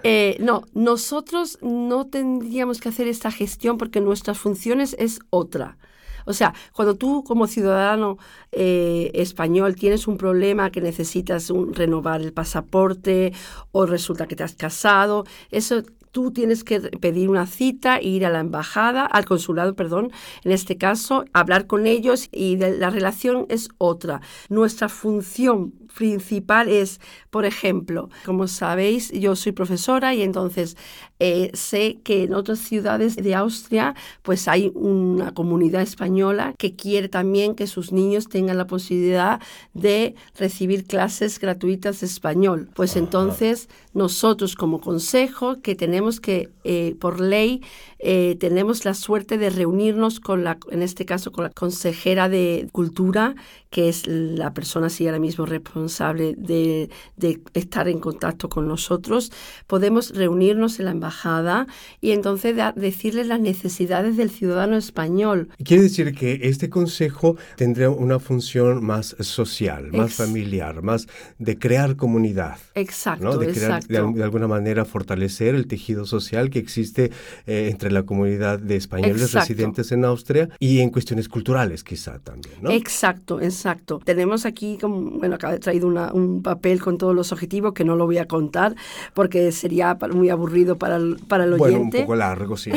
Eh, 0.05 0.37
no, 0.41 0.65
nosotros 0.75 1.59
no 1.63 2.07
tendríamos 2.07 2.81
que 2.81 2.89
hacer 2.89 3.07
esta 3.09 3.31
gestión 3.31 3.79
porque 3.79 4.01
nuestras 4.01 4.39
funciones 4.39 4.97
es 4.99 5.21
otra. 5.31 5.77
O 6.25 6.33
sea, 6.33 6.55
cuando 6.73 6.97
tú 6.97 7.25
como 7.25 7.47
ciudadano 7.47 8.19
eh, 8.53 9.11
español 9.15 9.77
tienes 9.77 10.07
un 10.07 10.17
problema 10.17 10.71
que 10.71 10.81
necesitas 10.81 11.53
renovar 11.73 12.21
el 12.21 12.33
pasaporte 12.33 13.33
o 13.73 13.87
resulta 13.87 14.27
que 14.27 14.37
te 14.37 14.45
has 14.45 14.55
casado, 14.55 15.25
eso 15.51 15.83
tú 16.13 16.31
tienes 16.31 16.63
que 16.63 16.81
pedir 16.81 17.29
una 17.29 17.47
cita, 17.47 18.01
ir 18.01 18.25
a 18.25 18.31
la 18.31 18.41
embajada, 18.41 19.05
al 19.05 19.25
consulado, 19.25 19.75
perdón, 19.75 20.13
en 20.45 20.53
este 20.53 20.77
caso, 20.77 21.25
hablar 21.33 21.67
con 21.67 21.87
ellos 21.87 22.29
y 22.31 22.57
la 22.57 22.91
relación 22.91 23.47
es 23.49 23.69
otra. 23.79 24.21
Nuestra 24.49 24.89
función 24.89 25.73
principal 25.93 26.69
es, 26.69 27.01
por 27.31 27.45
ejemplo, 27.45 28.09
como 28.25 28.49
sabéis, 28.49 29.11
yo 29.13 29.37
soy 29.37 29.53
profesora 29.53 30.15
y 30.15 30.23
entonces 30.23 30.77
eh, 31.19 31.51
sé 31.55 32.01
que 32.03 32.25
en 32.25 32.35
otras 32.35 32.59
ciudades 32.59 33.17
de 33.17 33.35
Austria 33.35 33.95
pues 34.23 34.49
hay 34.49 34.73
una 34.75 35.33
comunidad 35.33 35.83
española 35.83 36.55
que 36.59 36.75
quiere 36.75 37.09
también 37.09 37.55
que 37.55 37.67
sus 37.67 37.93
niños 37.93 38.29
tengan 38.29 38.59
la 38.59 38.67
posibilidad 38.67 39.41
de 39.75 40.15
recibir 40.37 40.85
clases 40.85 41.39
gratuitas 41.39 42.01
de 42.01 42.07
español. 42.07 42.71
Pues 42.75 42.97
entonces 42.97 43.69
nosotros 43.95 44.57
como 44.57 44.81
consejo 44.81 45.61
que 45.61 45.75
tenemos 45.75 46.02
que, 46.21 46.51
eh, 46.65 46.95
por 47.01 47.21
ley, 47.21 47.63
eh, 47.99 48.37
tenemos 48.41 48.85
la 48.85 48.95
suerte 48.95 49.39
de 49.39 49.51
reunirnos 49.51 50.21
con 50.21 50.45
la, 50.45 50.59
en 50.71 50.83
este 50.83 51.05
caso, 51.05 51.33
con 51.33 51.45
la 51.45 51.51
consejera 51.51 52.29
de 52.29 52.69
Cultura, 52.73 53.35
que 53.71 53.89
es 53.89 54.07
la 54.07 54.53
persona 54.53 54.89
así 54.89 55.07
ahora 55.07 55.19
mismo 55.19 55.47
responsable 55.47 56.35
de, 56.37 56.91
de 57.17 57.41
estar 57.55 57.89
en 57.89 58.01
contacto 58.01 58.49
con 58.49 58.69
nosotros. 58.69 59.33
Podemos 59.67 60.11
reunirnos 60.11 60.79
en 60.79 60.87
la 60.87 60.91
embajada 60.91 61.67
y 62.01 62.11
entonces 62.11 62.57
decirles 62.75 63.29
las 63.29 63.41
necesidades 63.41 64.17
del 64.17 64.31
ciudadano 64.31 64.77
español. 64.77 65.49
Quiere 65.65 65.85
decir 65.85 66.15
que 66.15 66.41
este 66.43 66.69
consejo 66.69 67.37
tendría 67.57 67.91
una 67.91 68.19
función 68.19 68.85
más 68.85 69.17
social, 69.21 69.93
más 69.93 70.15
familiar, 70.15 70.83
más 70.83 71.07
de 71.39 71.59
crear 71.59 71.97
comunidad. 71.97 72.59
Exacto, 72.75 73.39
de, 73.39 73.53
crear, 73.53 73.85
de, 73.85 74.23
alguna 74.23 74.49
manera 74.49 74.85
fortalecer 74.85 75.55
el 75.55 75.67
tejido 75.67 75.92
social 76.05 76.51
que 76.51 76.59
existe 76.59 77.11
eh, 77.47 77.69
entre 77.71 77.91
la 77.91 78.05
comunidad 78.05 78.59
de 78.59 78.77
españoles 78.77 79.33
residentes 79.33 79.93
en 79.93 80.05
Austria 80.05 80.49
y 80.59 80.81
en 80.81 80.91
cuestiones 80.91 81.29
culturales 81.29 81.85
quizá 81.85 82.19
también, 82.19 82.55
¿no? 82.61 82.71
Exacto, 82.71 83.41
exacto. 83.41 84.01
Tenemos 84.05 84.47
aquí, 84.47 84.79
como, 84.81 85.19
bueno, 85.19 85.37
acá 85.37 85.55
he 85.55 85.59
traído 85.59 85.89
un 85.89 86.43
papel 86.43 86.81
con 86.81 86.99
todos 86.99 87.15
los 87.15 87.33
objetivos 87.33 87.73
que 87.73 87.85
no 87.85 87.97
lo 87.97 88.07
voy 88.07 88.19
a 88.19 88.27
contar 88.27 88.75
porque 89.15 89.53
sería 89.53 89.97
muy 90.13 90.31
aburrido 90.31 90.77
para 90.77 90.97
el, 90.97 91.17
para 91.29 91.45
el 91.45 91.55
oyente. 91.55 91.59
Bueno, 91.69 91.83
un 91.83 91.91
poco 91.91 92.17
largo, 92.17 92.57
sí. 92.57 92.71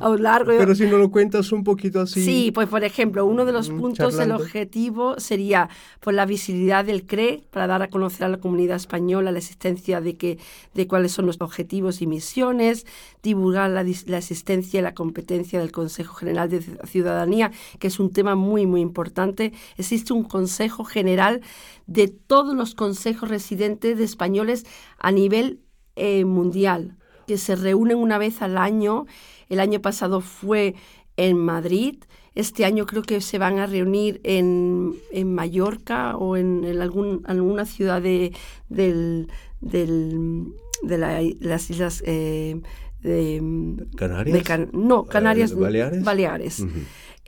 un 0.00 0.22
largo. 0.22 0.52
Pero 0.56 0.74
si 0.74 0.86
no 0.86 0.98
lo 0.98 1.10
cuentas 1.10 1.52
un 1.52 1.64
poquito 1.64 2.00
así. 2.00 2.22
Sí, 2.22 2.50
pues 2.52 2.68
por 2.68 2.84
ejemplo, 2.84 3.26
uno 3.26 3.44
de 3.44 3.52
los 3.52 3.70
mm, 3.70 3.78
puntos 3.78 4.16
del 4.16 4.32
objetivo 4.32 5.18
sería 5.18 5.68
por 6.00 6.14
la 6.14 6.26
visibilidad 6.26 6.84
del 6.84 7.06
CRE 7.06 7.42
para 7.50 7.66
dar 7.66 7.82
a 7.82 7.88
conocer 7.88 8.24
a 8.24 8.28
la 8.28 8.38
comunidad 8.38 8.76
española 8.76 9.32
la 9.32 9.38
existencia 9.38 10.00
de 10.00 10.16
que 10.16 10.38
de 10.74 10.86
cuáles 10.86 11.12
son 11.12 11.26
los 11.26 11.40
objetivos 11.40 11.95
y 12.02 12.06
misiones, 12.06 12.86
divulgar 13.22 13.70
la, 13.70 13.84
la 14.06 14.18
existencia 14.18 14.80
y 14.80 14.82
la 14.82 14.94
competencia 14.94 15.58
del 15.58 15.72
Consejo 15.72 16.14
General 16.14 16.48
de 16.48 16.62
Ciudadanía, 16.86 17.52
que 17.78 17.88
es 17.88 17.98
un 17.98 18.12
tema 18.12 18.34
muy, 18.34 18.66
muy 18.66 18.80
importante. 18.80 19.52
Existe 19.76 20.12
un 20.12 20.24
Consejo 20.24 20.84
General 20.84 21.40
de 21.86 22.08
todos 22.08 22.54
los 22.54 22.74
consejos 22.74 23.28
residentes 23.28 23.98
de 23.98 24.04
españoles 24.04 24.64
a 24.98 25.12
nivel 25.12 25.60
eh, 25.96 26.24
mundial, 26.24 26.96
que 27.26 27.38
se 27.38 27.56
reúnen 27.56 27.98
una 27.98 28.18
vez 28.18 28.42
al 28.42 28.58
año. 28.58 29.06
El 29.48 29.60
año 29.60 29.80
pasado 29.80 30.20
fue 30.20 30.74
en 31.16 31.38
Madrid. 31.38 31.96
Este 32.34 32.66
año 32.66 32.84
creo 32.84 33.02
que 33.02 33.22
se 33.22 33.38
van 33.38 33.58
a 33.58 33.66
reunir 33.66 34.20
en, 34.22 34.94
en 35.10 35.34
Mallorca 35.34 36.16
o 36.18 36.36
en, 36.36 36.66
algún, 36.80 37.22
alguna 37.26 37.64
ciudad 37.64 38.02
de, 38.02 38.34
del, 38.68 39.28
del, 39.60 40.46
de 40.82 41.36
las 41.40 41.70
islas 41.70 42.02
eh, 42.06 42.60
de, 43.00 43.86
¿Canarias? 43.96 44.68
no, 44.72 45.04
Canarias. 45.04 45.54
¿Baleares? 45.54 46.04
Baleares. 46.04 46.66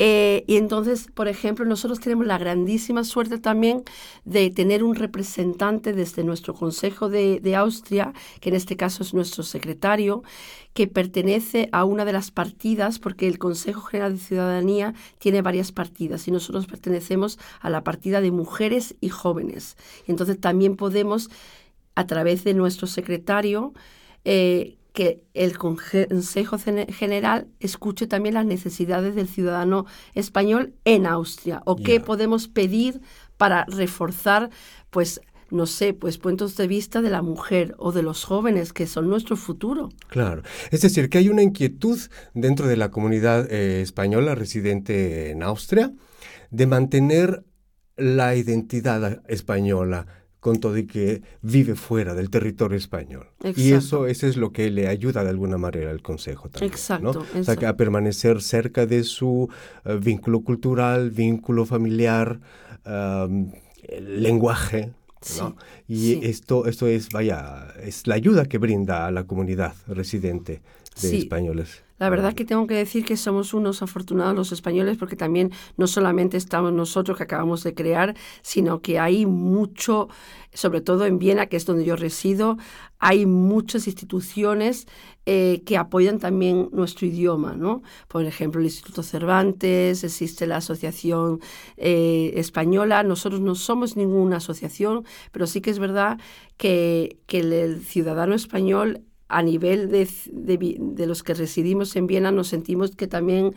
Eh, 0.00 0.44
y 0.46 0.56
entonces, 0.56 1.08
por 1.12 1.26
ejemplo, 1.26 1.64
nosotros 1.64 1.98
tenemos 1.98 2.24
la 2.24 2.38
grandísima 2.38 3.02
suerte 3.02 3.38
también 3.38 3.82
de 4.24 4.50
tener 4.50 4.84
un 4.84 4.94
representante 4.94 5.92
desde 5.92 6.22
nuestro 6.22 6.54
Consejo 6.54 7.08
de, 7.08 7.40
de, 7.40 7.56
Austria, 7.56 8.12
que 8.40 8.50
en 8.50 8.54
este 8.54 8.76
caso 8.76 9.02
es 9.02 9.12
nuestro 9.12 9.42
secretario, 9.42 10.22
que 10.72 10.86
pertenece 10.86 11.68
a 11.72 11.84
una 11.84 12.04
de 12.04 12.12
las 12.12 12.30
partidas, 12.30 13.00
porque 13.00 13.26
el 13.26 13.38
Consejo 13.38 13.80
General 13.80 14.12
de 14.12 14.20
Ciudadanía 14.20 14.94
tiene 15.18 15.42
varias 15.42 15.72
partidas 15.72 16.28
y 16.28 16.30
nosotros 16.30 16.68
pertenecemos 16.68 17.40
a 17.60 17.68
la 17.68 17.82
partida 17.82 18.20
de 18.20 18.30
mujeres 18.30 18.94
y 19.00 19.08
jóvenes. 19.08 19.76
Entonces 20.06 20.38
también 20.38 20.76
podemos, 20.76 21.30
a 21.98 22.06
través 22.06 22.44
de 22.44 22.54
nuestro 22.54 22.86
secretario, 22.86 23.72
eh, 24.24 24.76
que 24.92 25.24
el 25.34 25.58
Consejo 25.58 26.56
General 26.58 27.48
escuche 27.58 28.06
también 28.06 28.34
las 28.34 28.46
necesidades 28.46 29.16
del 29.16 29.26
ciudadano 29.26 29.84
español 30.14 30.74
en 30.84 31.06
Austria 31.06 31.60
o 31.66 31.74
qué 31.74 31.98
podemos 31.98 32.46
pedir 32.46 33.00
para 33.36 33.64
reforzar, 33.64 34.50
pues, 34.90 35.20
no 35.50 35.66
sé, 35.66 35.92
pues 35.92 36.18
puntos 36.18 36.56
de 36.56 36.68
vista 36.68 37.02
de 37.02 37.10
la 37.10 37.22
mujer 37.22 37.74
o 37.78 37.90
de 37.90 38.04
los 38.04 38.24
jóvenes 38.24 38.72
que 38.72 38.86
son 38.86 39.08
nuestro 39.08 39.36
futuro. 39.36 39.88
Claro, 40.06 40.42
es 40.70 40.82
decir, 40.82 41.10
que 41.10 41.18
hay 41.18 41.28
una 41.28 41.42
inquietud 41.42 41.98
dentro 42.32 42.68
de 42.68 42.76
la 42.76 42.92
comunidad 42.92 43.50
eh, 43.50 43.82
española 43.82 44.36
residente 44.36 45.30
en 45.30 45.42
Austria 45.42 45.92
de 46.50 46.66
mantener 46.68 47.42
la 47.96 48.36
identidad 48.36 49.22
española 49.26 50.06
con 50.40 50.60
todo 50.60 50.78
y 50.78 50.86
que 50.86 51.22
vive 51.42 51.74
fuera 51.74 52.14
del 52.14 52.30
territorio 52.30 52.76
español. 52.76 53.26
Y 53.56 53.72
eso, 53.72 54.06
eso 54.06 54.26
es 54.26 54.36
lo 54.36 54.52
que 54.52 54.70
le 54.70 54.86
ayuda 54.86 55.24
de 55.24 55.30
alguna 55.30 55.58
manera 55.58 55.90
al 55.90 56.02
Consejo 56.02 56.48
también. 56.48 56.72
Exacto. 56.72 57.24
O 57.36 57.44
sea, 57.44 57.56
que 57.56 57.66
a 57.66 57.76
permanecer 57.76 58.40
cerca 58.40 58.86
de 58.86 59.02
su 59.02 59.48
eh, 59.84 59.98
vínculo 60.00 60.40
cultural, 60.40 61.10
vínculo 61.10 61.66
familiar, 61.66 62.40
lenguaje. 64.00 64.92
¿no? 65.38 65.56
y 65.88 66.24
esto, 66.24 66.66
esto 66.66 66.86
es, 66.86 67.08
vaya, 67.08 67.74
es 67.82 68.06
la 68.06 68.14
ayuda 68.14 68.46
que 68.46 68.58
brinda 68.58 69.06
a 69.06 69.10
la 69.10 69.24
comunidad 69.24 69.74
residente 69.88 70.62
de 71.02 71.18
españoles. 71.18 71.82
La 71.98 72.10
verdad 72.10 72.34
que 72.34 72.44
tengo 72.44 72.66
que 72.66 72.74
decir 72.74 73.04
que 73.04 73.16
somos 73.16 73.54
unos 73.54 73.82
afortunados 73.82 74.34
los 74.34 74.52
españoles 74.52 74.96
porque 74.96 75.16
también 75.16 75.52
no 75.76 75.86
solamente 75.86 76.36
estamos 76.36 76.72
nosotros 76.72 77.16
que 77.16 77.24
acabamos 77.24 77.64
de 77.64 77.74
crear, 77.74 78.16
sino 78.42 78.80
que 78.82 78.98
hay 78.98 79.26
mucho, 79.26 80.08
sobre 80.52 80.80
todo 80.80 81.06
en 81.06 81.18
Viena, 81.18 81.46
que 81.46 81.56
es 81.56 81.66
donde 81.66 81.84
yo 81.84 81.96
resido, 81.96 82.56
hay 82.98 83.26
muchas 83.26 83.86
instituciones 83.86 84.86
eh, 85.26 85.62
que 85.66 85.76
apoyan 85.76 86.18
también 86.18 86.68
nuestro 86.72 87.06
idioma, 87.06 87.54
¿no? 87.54 87.82
Por 88.08 88.24
ejemplo, 88.24 88.60
el 88.60 88.66
Instituto 88.66 89.02
Cervantes, 89.02 90.02
existe 90.02 90.46
la 90.46 90.56
Asociación 90.56 91.40
eh, 91.76 92.32
Española. 92.36 93.02
Nosotros 93.02 93.40
no 93.40 93.54
somos 93.54 93.96
ninguna 93.96 94.38
asociación, 94.38 95.04
pero 95.32 95.46
sí 95.46 95.60
que 95.60 95.70
es 95.70 95.78
verdad 95.78 96.18
que, 96.56 97.18
que 97.26 97.40
el 97.40 97.84
ciudadano 97.84 98.34
español 98.34 99.04
a 99.28 99.42
nivel 99.42 99.90
de, 99.90 100.08
de, 100.32 101.06
los 101.06 101.22
que 101.22 101.34
residimos 101.34 101.94
en 101.96 102.06
Viena 102.06 102.32
nos 102.32 102.48
sentimos 102.48 102.96
que 102.96 103.06
también 103.06 103.54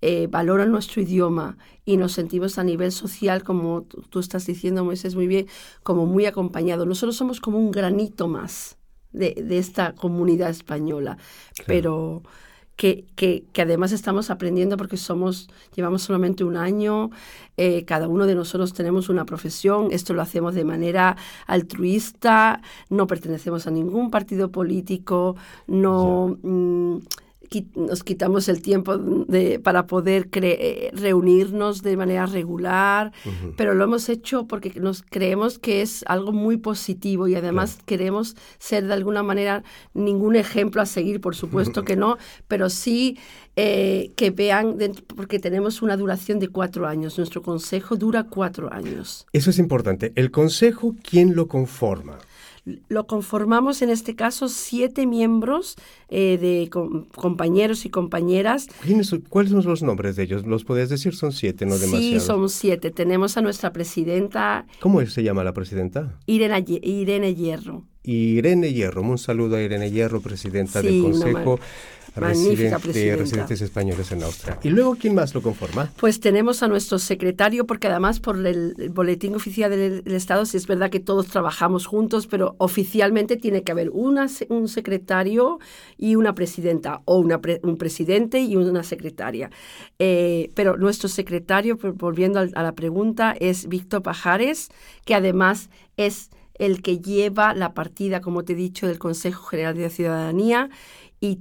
eh, 0.00 0.26
valoran 0.28 0.72
nuestro 0.72 1.00
idioma 1.00 1.56
y 1.84 1.96
nos 1.96 2.12
sentimos 2.12 2.58
a 2.58 2.64
nivel 2.64 2.90
social, 2.90 3.44
como 3.44 3.82
tú, 3.82 4.18
estás 4.18 4.46
diciendo, 4.46 4.84
Moisés, 4.84 5.14
muy 5.14 5.28
bien, 5.28 5.46
como 5.84 6.06
muy 6.06 6.26
acompañados. 6.26 6.86
Nosotros 6.88 7.14
somos 7.16 7.40
como 7.40 7.58
un 7.58 7.70
granito 7.70 8.26
más 8.26 8.78
de, 9.12 9.34
esta 9.50 9.94
comunidad 9.94 10.50
española, 10.50 11.18
pero 11.66 12.22
que, 12.76 13.04
que, 13.16 13.44
que, 13.52 13.62
además 13.62 13.92
estamos 13.92 14.30
aprendiendo 14.30 14.76
porque 14.76 14.96
somos, 14.96 15.48
llevamos 15.74 16.02
solamente 16.02 16.44
un 16.44 16.56
año, 16.56 17.10
eh, 17.56 17.84
cada 17.84 18.08
uno 18.08 18.26
de 18.26 18.34
nosotros 18.34 18.72
tenemos 18.72 19.08
una 19.08 19.24
profesión, 19.24 19.88
esto 19.90 20.14
lo 20.14 20.22
hacemos 20.22 20.54
de 20.54 20.64
manera 20.64 21.16
altruista, 21.46 22.62
no 22.88 23.06
pertenecemos 23.06 23.66
a 23.66 23.70
ningún 23.70 24.10
partido 24.10 24.50
político, 24.50 25.36
no 25.66 26.38
nos 27.74 28.02
quitamos 28.02 28.48
el 28.48 28.62
tiempo 28.62 28.98
de, 28.98 29.58
para 29.58 29.86
poder 29.86 30.28
eh, 30.32 30.90
reunirnos 30.94 31.82
de 31.82 31.96
manera 31.96 32.26
regular, 32.26 33.12
pero 33.56 33.74
lo 33.74 33.84
hemos 33.84 34.08
hecho 34.08 34.46
porque 34.46 34.72
nos 34.80 35.02
creemos 35.02 35.58
que 35.58 35.82
es 35.82 36.04
algo 36.06 36.32
muy 36.32 36.56
positivo 36.56 37.28
y 37.28 37.34
además 37.34 37.78
queremos 37.84 38.36
ser 38.58 38.86
de 38.86 38.94
alguna 38.94 39.22
manera 39.22 39.62
ningún 39.94 40.36
ejemplo 40.36 40.80
a 40.82 40.86
seguir, 40.86 41.20
por 41.20 41.36
supuesto 41.36 41.84
que 41.84 41.96
no, 41.96 42.18
pero 42.48 42.70
sí 42.70 43.18
eh, 43.56 44.12
que 44.16 44.30
vean, 44.30 44.76
porque 45.14 45.38
tenemos 45.38 45.82
una 45.82 45.96
duración 45.96 46.38
de 46.38 46.48
cuatro 46.48 46.86
años, 46.86 47.18
nuestro 47.18 47.42
consejo 47.42 47.96
dura 47.96 48.24
cuatro 48.24 48.72
años. 48.72 49.26
Eso 49.32 49.50
es 49.50 49.58
importante. 49.58 50.12
¿El 50.16 50.30
consejo 50.30 50.96
quién 51.02 51.36
lo 51.36 51.48
conforma? 51.48 52.18
Lo 52.64 53.08
conformamos 53.08 53.82
en 53.82 53.90
este 53.90 54.14
caso 54.14 54.48
siete 54.48 55.04
miembros 55.04 55.74
eh, 56.08 56.38
de 56.40 56.70
compañeros 57.14 57.84
y 57.84 57.90
compañeras. 57.90 58.68
¿Cuáles 59.28 59.50
son 59.50 59.64
los 59.64 59.82
nombres 59.82 60.14
de 60.14 60.22
ellos? 60.22 60.46
¿Los 60.46 60.64
puedes 60.64 60.88
decir? 60.88 61.16
Son 61.16 61.32
siete, 61.32 61.66
no 61.66 61.76
demasiado. 61.76 62.00
Sí, 62.00 62.20
somos 62.20 62.52
siete. 62.52 62.92
Tenemos 62.92 63.36
a 63.36 63.40
nuestra 63.40 63.72
presidenta. 63.72 64.66
¿Cómo 64.78 65.04
se 65.06 65.24
llama 65.24 65.42
la 65.42 65.52
presidenta? 65.52 66.16
Irene, 66.26 66.64
Irene 66.82 67.34
Hierro. 67.34 67.84
Irene 68.04 68.72
Hierro, 68.72 69.02
un 69.02 69.18
saludo 69.18 69.56
a 69.56 69.62
Irene 69.62 69.90
Hierro, 69.90 70.20
presidenta 70.20 70.82
del 70.82 71.02
Consejo. 71.02 71.58
Magnífica 72.20 72.78
de 72.78 73.16
residentes 73.16 73.60
españoles 73.62 74.12
en 74.12 74.22
Austria. 74.22 74.58
¿Y 74.62 74.68
luego 74.68 74.96
quién 74.96 75.14
más 75.14 75.34
lo 75.34 75.40
conforma? 75.40 75.90
Pues 75.98 76.20
tenemos 76.20 76.62
a 76.62 76.68
nuestro 76.68 76.98
secretario, 76.98 77.66
porque 77.66 77.86
además 77.86 78.20
por 78.20 78.46
el, 78.46 78.74
boletín 78.90 79.34
oficial 79.34 79.70
del, 79.70 80.02
Estado, 80.06 80.44
sí 80.44 80.56
es 80.56 80.66
verdad 80.66 80.90
que 80.90 81.00
todos 81.00 81.28
trabajamos 81.28 81.86
juntos, 81.86 82.26
pero 82.26 82.54
oficialmente 82.58 83.36
tiene 83.36 83.62
que 83.62 83.72
haber 83.72 83.90
una, 83.90 84.26
un 84.48 84.68
secretario 84.68 85.58
y 85.96 86.16
una 86.16 86.34
presidenta, 86.34 87.00
o 87.06 87.18
una 87.18 87.40
un 87.62 87.76
presidente 87.78 88.40
y 88.40 88.56
una 88.56 88.82
secretaria. 88.82 89.50
Eh, 89.98 90.50
pero 90.54 90.76
nuestro 90.76 91.08
secretario, 91.08 91.78
volviendo 91.94 92.40
a 92.40 92.62
la 92.62 92.72
pregunta, 92.72 93.34
es 93.40 93.68
Víctor 93.68 94.02
Pajares, 94.02 94.68
que 95.04 95.14
además 95.14 95.70
es 95.96 96.30
el 96.58 96.82
que 96.82 96.98
lleva 96.98 97.54
la 97.54 97.74
partida, 97.74 98.20
como 98.20 98.44
te 98.44 98.52
he 98.52 98.56
dicho, 98.56 98.86
del 98.86 98.98
Consejo 98.98 99.44
General 99.44 99.74
de 99.74 99.90
Ciudadanía 99.90 100.70
y, 101.22 101.38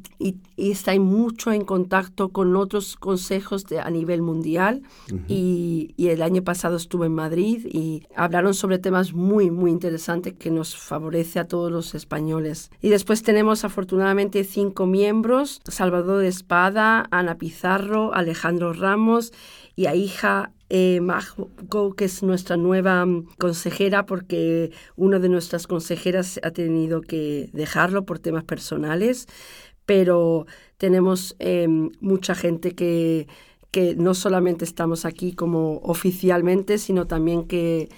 está 0.57 0.97
mucho 0.99 1.51
en 1.51 1.65
contacto 1.65 2.29
con 2.29 2.55
otros 2.55 2.95
consejos 2.95 3.65
de, 3.65 3.79
a 3.79 3.89
nivel 3.89 4.21
mundial. 4.21 4.83
y, 5.27 5.93
el 5.97 6.21
año 6.21 6.43
pasado 6.43 6.75
estuve 6.75 7.07
en 7.07 7.15
Madrid 7.15 7.65
y 7.65 8.03
hablaron 8.15 8.53
sobre 8.53 8.77
temas 8.79 9.13
muy, 9.13 9.49
muy 9.49 9.71
interesantes 9.71 10.33
que 10.33 10.51
nos 10.51 10.75
favorece 10.75 11.39
a 11.39 11.47
todos 11.47 11.71
los 11.71 11.95
españoles. 11.95 12.69
Y 12.81 12.89
después 12.89 13.23
tenemos 13.23 13.63
afortunadamente 13.63 14.43
cinco 14.43 14.85
miembros, 14.85 15.61
Salvador 15.65 16.23
Espada, 16.25 17.07
Ana 17.09 17.37
Pizarro, 17.37 18.13
Alejandro 18.13 18.73
Ramos 18.73 19.31
y 19.75 19.85
a 19.87 19.95
hija 19.95 20.51
eh, 20.73 21.01
que 21.97 22.05
es 22.05 22.23
nuestra 22.23 22.55
nueva 22.55 23.05
mm, 23.05 23.27
consejera, 23.37 24.05
porque 24.05 24.71
una 24.95 25.19
de 25.19 25.27
nuestras 25.27 25.67
consejeras 25.67 26.39
ha 26.43 26.51
tenido 26.51 27.01
que 27.01 27.49
dejarlo 27.51 28.05
por 28.05 28.19
temas 28.19 28.45
personales 28.45 29.27
pero 29.85 30.45
tenemos 30.77 31.35
em, 31.39 31.91
mucha 31.99 32.35
gente 32.35 32.75
que, 32.75 33.27
que 33.71 33.95
no 33.95 34.13
solamente 34.13 34.65
estamos 34.65 35.05
aquí 35.05 35.33
como 35.33 35.77
oficialmente, 35.83 36.77
sino 36.77 37.07
también 37.07 37.45
que, 37.45 37.89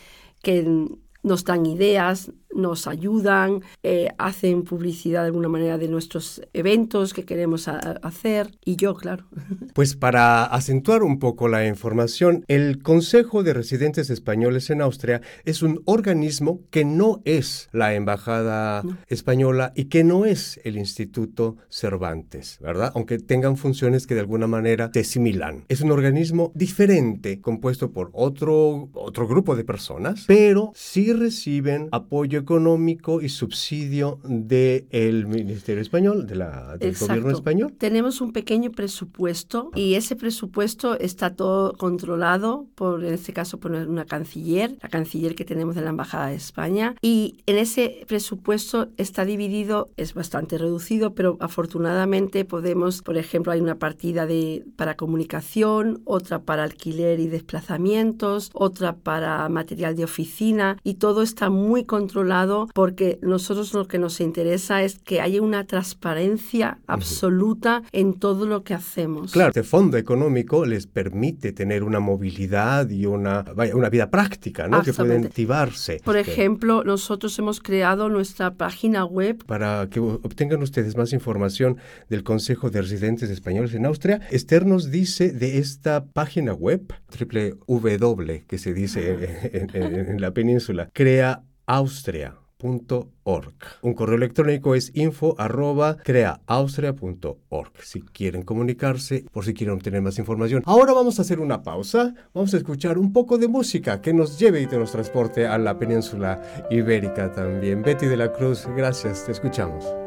que 0.42 0.88
nos 1.24 1.44
dan 1.46 1.66
ideas, 1.66 2.32
nos 2.56 2.88
ayudan, 2.88 3.62
eh, 3.84 4.10
hacen 4.18 4.64
publicidad 4.64 5.22
de 5.22 5.28
alguna 5.28 5.50
manera 5.50 5.78
de 5.78 5.88
nuestros 5.88 6.42
eventos 6.54 7.14
que 7.14 7.26
queremos 7.26 7.68
hacer 7.68 8.52
y 8.66 8.76
yo, 8.76 8.96
claro. 8.96 9.26
Pues 9.74 9.96
para 9.96 10.46
acentuar 10.46 11.04
un 11.04 11.20
poco 11.20 11.48
la 11.48 11.66
información, 11.66 12.46
el 12.48 12.82
Consejo 12.84 13.44
de 13.44 13.54
Residentes 13.54 14.10
Españoles 14.10 14.70
en 14.70 14.82
Austria 14.82 15.22
es 15.46 15.64
un 15.64 15.82
organismo 15.86 16.62
que 16.70 16.86
no 16.86 17.22
es 17.26 17.70
la 17.72 17.96
Embajada 17.96 18.84
Española 19.08 19.74
y 19.76 19.86
que 19.86 20.04
no 20.04 20.26
es 20.26 20.60
el 20.64 20.78
Instituto 20.78 21.58
Cervantes, 21.70 22.60
¿verdad? 22.62 22.92
Aunque 22.96 23.18
tengan 23.18 23.58
funciones 23.58 24.06
que 24.06 24.14
de 24.14 24.22
alguna 24.22 24.48
manera 24.48 24.92
se 24.94 25.02
asimilan. 25.02 25.66
Es 25.70 25.82
un 25.82 25.92
organismo 25.92 26.52
diferente, 26.54 27.42
compuesto 27.42 27.92
por 27.92 28.12
otro, 28.14 28.90
otro 28.94 29.28
grupo 29.28 29.56
de 29.56 29.64
personas, 29.64 30.26
pero 30.28 30.72
sí 30.76 31.14
reciben 31.14 31.90
apoyo 31.92 32.43
económico 32.44 33.22
y 33.22 33.30
subsidio 33.30 34.20
del 34.24 35.26
Ministerio 35.28 35.82
Español, 35.82 36.28
de 36.28 36.36
la, 36.36 36.78
del 36.78 36.96
gobierno 36.96 37.32
español. 37.32 37.74
Tenemos 37.78 38.22
un 38.22 38.32
pequeño 38.32 38.72
presupuesto 38.72 39.72
y 39.76 39.96
ese 39.96 40.16
presupuesto 40.16 41.00
está 41.00 41.36
todo 41.36 41.74
controlado 41.74 42.68
por, 42.76 43.04
en 43.04 43.14
este 43.14 43.34
caso, 43.34 43.60
por 43.60 43.72
una 43.72 44.06
canciller, 44.06 44.78
la 44.82 44.90
canciller 44.90 45.36
que 45.36 45.46
tenemos 45.46 45.76
de 45.76 45.82
la 45.82 45.90
Embajada 45.90 46.28
de 46.28 46.36
España. 46.36 46.96
Y 47.02 47.38
en 47.46 47.58
ese 47.58 48.06
presupuesto 48.08 48.90
está 48.98 49.26
dividido, 49.26 49.90
es 49.98 50.14
bastante 50.14 50.58
reducido, 50.58 51.16
pero 51.16 51.38
afortunadamente 51.40 52.46
podemos, 52.46 53.02
por 53.02 53.18
ejemplo, 53.18 53.52
hay 53.52 53.62
una 53.62 53.80
partida 53.80 54.26
de, 54.26 54.66
para 54.76 54.96
comunicación, 54.96 56.02
otra 56.06 56.44
para 56.44 56.64
alquiler 56.64 57.20
y 57.20 57.28
desplazamientos, 57.28 58.52
otra 58.54 58.98
para 58.98 59.48
material 59.50 59.96
de 59.96 60.04
oficina 60.04 60.78
y 60.84 60.96
todo 60.96 61.22
está 61.22 61.50
muy 61.50 61.86
controlado 61.86 62.33
porque 62.74 63.20
nosotros 63.22 63.74
lo 63.74 63.88
que 63.88 64.00
nos 64.00 64.20
interesa 64.20 64.82
es 64.84 65.00
que 65.00 65.22
haya 65.22 65.42
una 65.42 65.66
transparencia 65.66 66.80
absoluta 66.88 67.84
en 67.92 68.20
todo 68.20 68.46
lo 68.46 68.64
que 68.64 68.74
hacemos. 68.74 69.32
Claro, 69.32 69.50
este 69.50 69.64
fondo 69.64 69.98
económico 69.98 70.66
les 70.66 70.88
permite 70.88 71.52
tener 71.52 71.84
una 71.84 72.00
movilidad 72.00 72.90
y 72.90 73.06
una, 73.06 73.46
una 73.74 73.90
vida 73.90 74.10
práctica, 74.10 74.68
¿no? 74.68 74.82
Que 74.82 74.94
pueden 74.94 75.26
activarse. 75.26 76.02
Por 76.04 76.18
ejemplo, 76.18 76.84
nosotros 76.84 77.38
hemos 77.40 77.60
creado 77.60 78.10
nuestra 78.10 78.56
página 78.56 79.06
web. 79.06 79.44
Para 79.46 79.88
que 79.90 80.00
obtengan 80.00 80.62
ustedes 80.64 80.98
más 80.98 81.14
información 81.14 81.78
del 82.10 82.24
Consejo 82.24 82.70
de 82.70 82.82
Residentes 82.82 83.30
Españoles 83.30 83.74
en 83.74 83.86
Austria, 83.86 84.22
Esther 84.32 84.66
nos 84.66 84.92
dice 84.92 85.32
de 85.32 85.60
esta 85.60 86.06
página 86.06 86.54
web, 86.54 86.82
www, 87.20 88.46
que 88.48 88.58
se 88.58 88.74
dice 88.74 89.50
en, 89.54 89.76
en 89.76 90.22
la 90.22 90.32
península, 90.32 90.90
crea 90.94 91.44
austria.org. 91.66 93.54
Un 93.82 93.94
correo 93.94 94.16
electrónico 94.16 94.76
es 94.76 94.92
info 94.96 95.36
arroba 95.38 95.98
creaaustria.org. 95.98 97.72
Si 97.84 98.02
quieren 98.02 98.44
comunicarse, 98.44 99.26
por 99.32 99.46
si 99.46 99.54
quieren 99.54 99.76
obtener 99.76 100.02
más 100.02 100.18
información. 100.20 100.64
Ahora 100.66 100.94
vamos 100.94 101.20
a 101.20 101.24
hacer 101.24 101.40
una 101.40 101.64
pausa. 101.64 102.14
Vamos 102.34 102.54
a 102.54 102.58
escuchar 102.58 102.98
un 102.98 103.14
poco 103.14 103.38
de 103.38 103.48
música 103.48 104.02
que 104.02 104.14
nos 104.14 104.40
lleve 104.40 104.62
y 104.62 104.68
nos 104.68 104.92
transporte 104.92 105.48
a 105.48 105.58
la 105.58 105.78
península 105.78 106.42
ibérica 106.70 107.32
también. 107.32 107.82
Betty 107.82 108.06
de 108.06 108.18
la 108.18 108.32
Cruz, 108.32 108.68
gracias. 108.76 109.26
Te 109.26 109.32
escuchamos. 109.32 110.03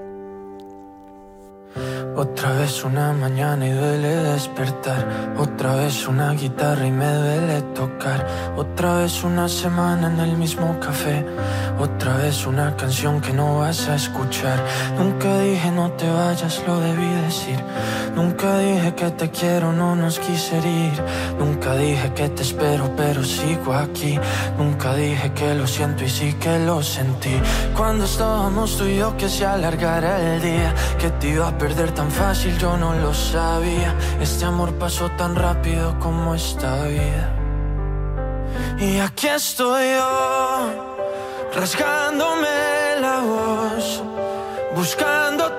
Otra 2.17 2.53
vez 2.53 2.83
una 2.83 3.13
mañana 3.13 3.67
y 3.67 3.73
duele 3.73 4.09
despertar. 4.09 5.35
Otra 5.37 5.77
vez 5.77 6.09
una 6.09 6.33
guitarra 6.33 6.87
y 6.87 6.91
me 6.91 7.13
duele 7.13 7.61
tocar. 7.75 8.27
Otra 8.57 8.95
vez 8.95 9.23
una 9.23 9.47
semana 9.51 10.07
en 10.09 10.21
el 10.21 10.39
mismo 10.39 10.81
café. 10.81 11.27
Otra 11.79 12.17
vez 12.17 12.47
una 12.47 12.75
canción 12.75 13.21
que 13.21 13.35
no 13.35 13.59
vas 13.59 13.87
a 13.89 13.97
escuchar. 13.97 14.59
Nunca 14.99 15.39
dije 15.41 15.71
no 15.71 15.91
te 15.93 16.09
vayas, 16.11 16.63
lo 16.67 16.81
debí 16.81 17.09
decir. 17.27 17.63
Nunca 18.15 18.59
dije 18.61 18.95
que 18.95 19.11
te 19.11 19.31
quiero, 19.31 19.75
no 19.75 19.95
nos 19.95 20.19
quise 20.19 20.57
ir. 20.57 21.03
Nunca 21.39 21.75
dije 21.75 22.15
que 22.15 22.31
te 22.31 22.43
espero, 22.43 22.91
pero 22.97 23.23
sigo 23.23 23.75
aquí. 23.75 24.19
Nunca 24.57 24.95
dije 24.95 25.33
que 25.35 25.55
lo 25.55 25.67
siento 25.67 26.03
y 26.03 26.09
sí 26.09 26.33
que 26.41 26.59
lo 26.61 26.83
sentí. 26.83 27.37
Cuando 27.77 28.07
estábamos 28.07 28.79
tú 28.79 28.87
y 28.87 28.97
yo 28.97 29.15
que 29.19 29.29
se 29.29 29.45
alargara 29.45 30.35
el 30.35 30.41
día, 30.41 30.75
que 30.99 31.11
te 31.11 31.29
iba 31.29 31.49
a 31.49 31.59
perder 31.59 31.66
tan 31.75 32.11
fácil, 32.11 32.57
yo 32.59 32.77
no 32.77 32.95
lo 32.95 33.13
sabía. 33.13 33.95
Este 34.21 34.45
amor 34.45 34.73
pasó 34.75 35.11
tan 35.11 35.35
rápido 35.35 35.99
como 35.99 36.35
esta 36.35 36.85
vida. 36.85 37.35
Y 38.79 39.01
aquí 39.01 39.27
estoy 39.29 39.97
yo, 39.97 40.71
rasgándome 41.55 43.01
la 43.01 43.21
voz, 43.21 44.03
buscándote 44.77 45.56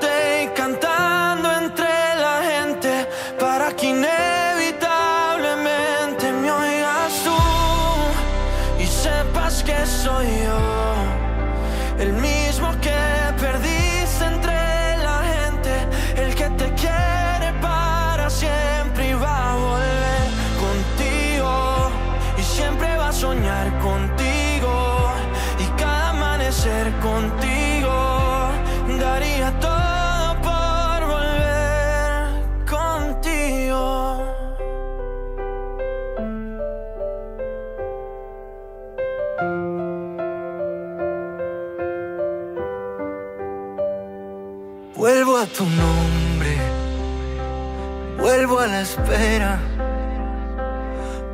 espera. 48.97 49.59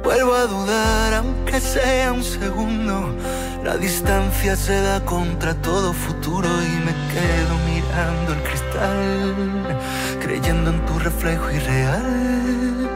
Vuelvo 0.04 0.34
a 0.34 0.46
dudar, 0.46 1.14
aunque 1.14 1.60
sea 1.60 2.12
un 2.12 2.24
segundo. 2.24 3.16
La 3.64 3.78
distancia 3.78 4.56
se 4.56 4.82
da 4.82 5.00
contra 5.06 5.54
todo 5.56 5.94
futuro 5.94 6.50
y 6.50 6.76
me 6.86 6.94
quedo 7.14 7.54
mirando 7.72 8.34
el 8.34 8.44
cristal, 8.44 9.80
creyendo 10.22 10.70
en 10.72 10.86
tu 10.86 11.00
reflejo 11.00 11.50
irreal. 11.50 12.90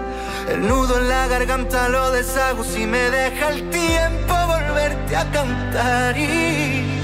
El 0.50 0.68
nudo 0.68 0.98
en 1.00 1.08
la 1.08 1.28
garganta 1.28 1.88
lo 1.88 2.12
deshago 2.12 2.64
si 2.64 2.86
me 2.86 3.10
deja 3.10 3.50
el 3.50 3.70
tiempo 3.70 4.34
volverte 4.48 5.16
a 5.16 5.30
cantar 5.32 6.18
y 6.18 6.97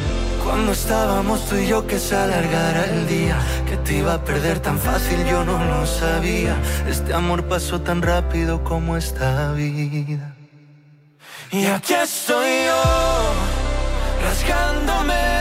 cuando 0.43 0.71
estábamos 0.73 1.47
tú 1.47 1.56
y 1.56 1.67
yo 1.67 1.88
que 1.88 1.97
se 1.97 2.15
alargara 2.15 2.86
el 2.86 3.08
día, 3.08 3.38
que 3.67 3.77
te 3.77 3.97
iba 3.97 4.13
a 4.15 4.23
perder 4.23 4.60
tan 4.60 4.77
fácil, 4.77 5.25
yo 5.25 5.43
no 5.43 5.63
lo 5.63 5.86
sabía. 5.86 6.56
Este 6.88 7.13
amor 7.13 7.47
pasó 7.47 7.82
tan 7.82 8.01
rápido 8.01 8.63
como 8.63 8.97
esta 8.97 9.53
vida. 9.53 10.36
Y 11.51 11.65
aquí 11.65 11.93
estoy 11.93 12.65
yo, 12.65 12.84
rasgándome 14.23 15.32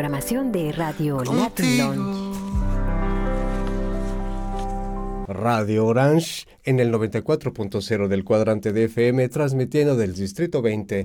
programación 0.00 0.50
de 0.50 0.72
Radio 0.72 1.22
Latin 1.22 1.76
Lounge. 1.76 2.38
Radio 5.28 5.84
Orange 5.84 6.46
en 6.64 6.80
el 6.80 6.90
94.0 6.90 8.08
del 8.08 8.24
cuadrante 8.24 8.72
de 8.72 8.84
FM, 8.84 9.28
transmitiendo 9.28 9.96
del 9.96 10.14
Distrito 10.14 10.62
20 10.62 11.04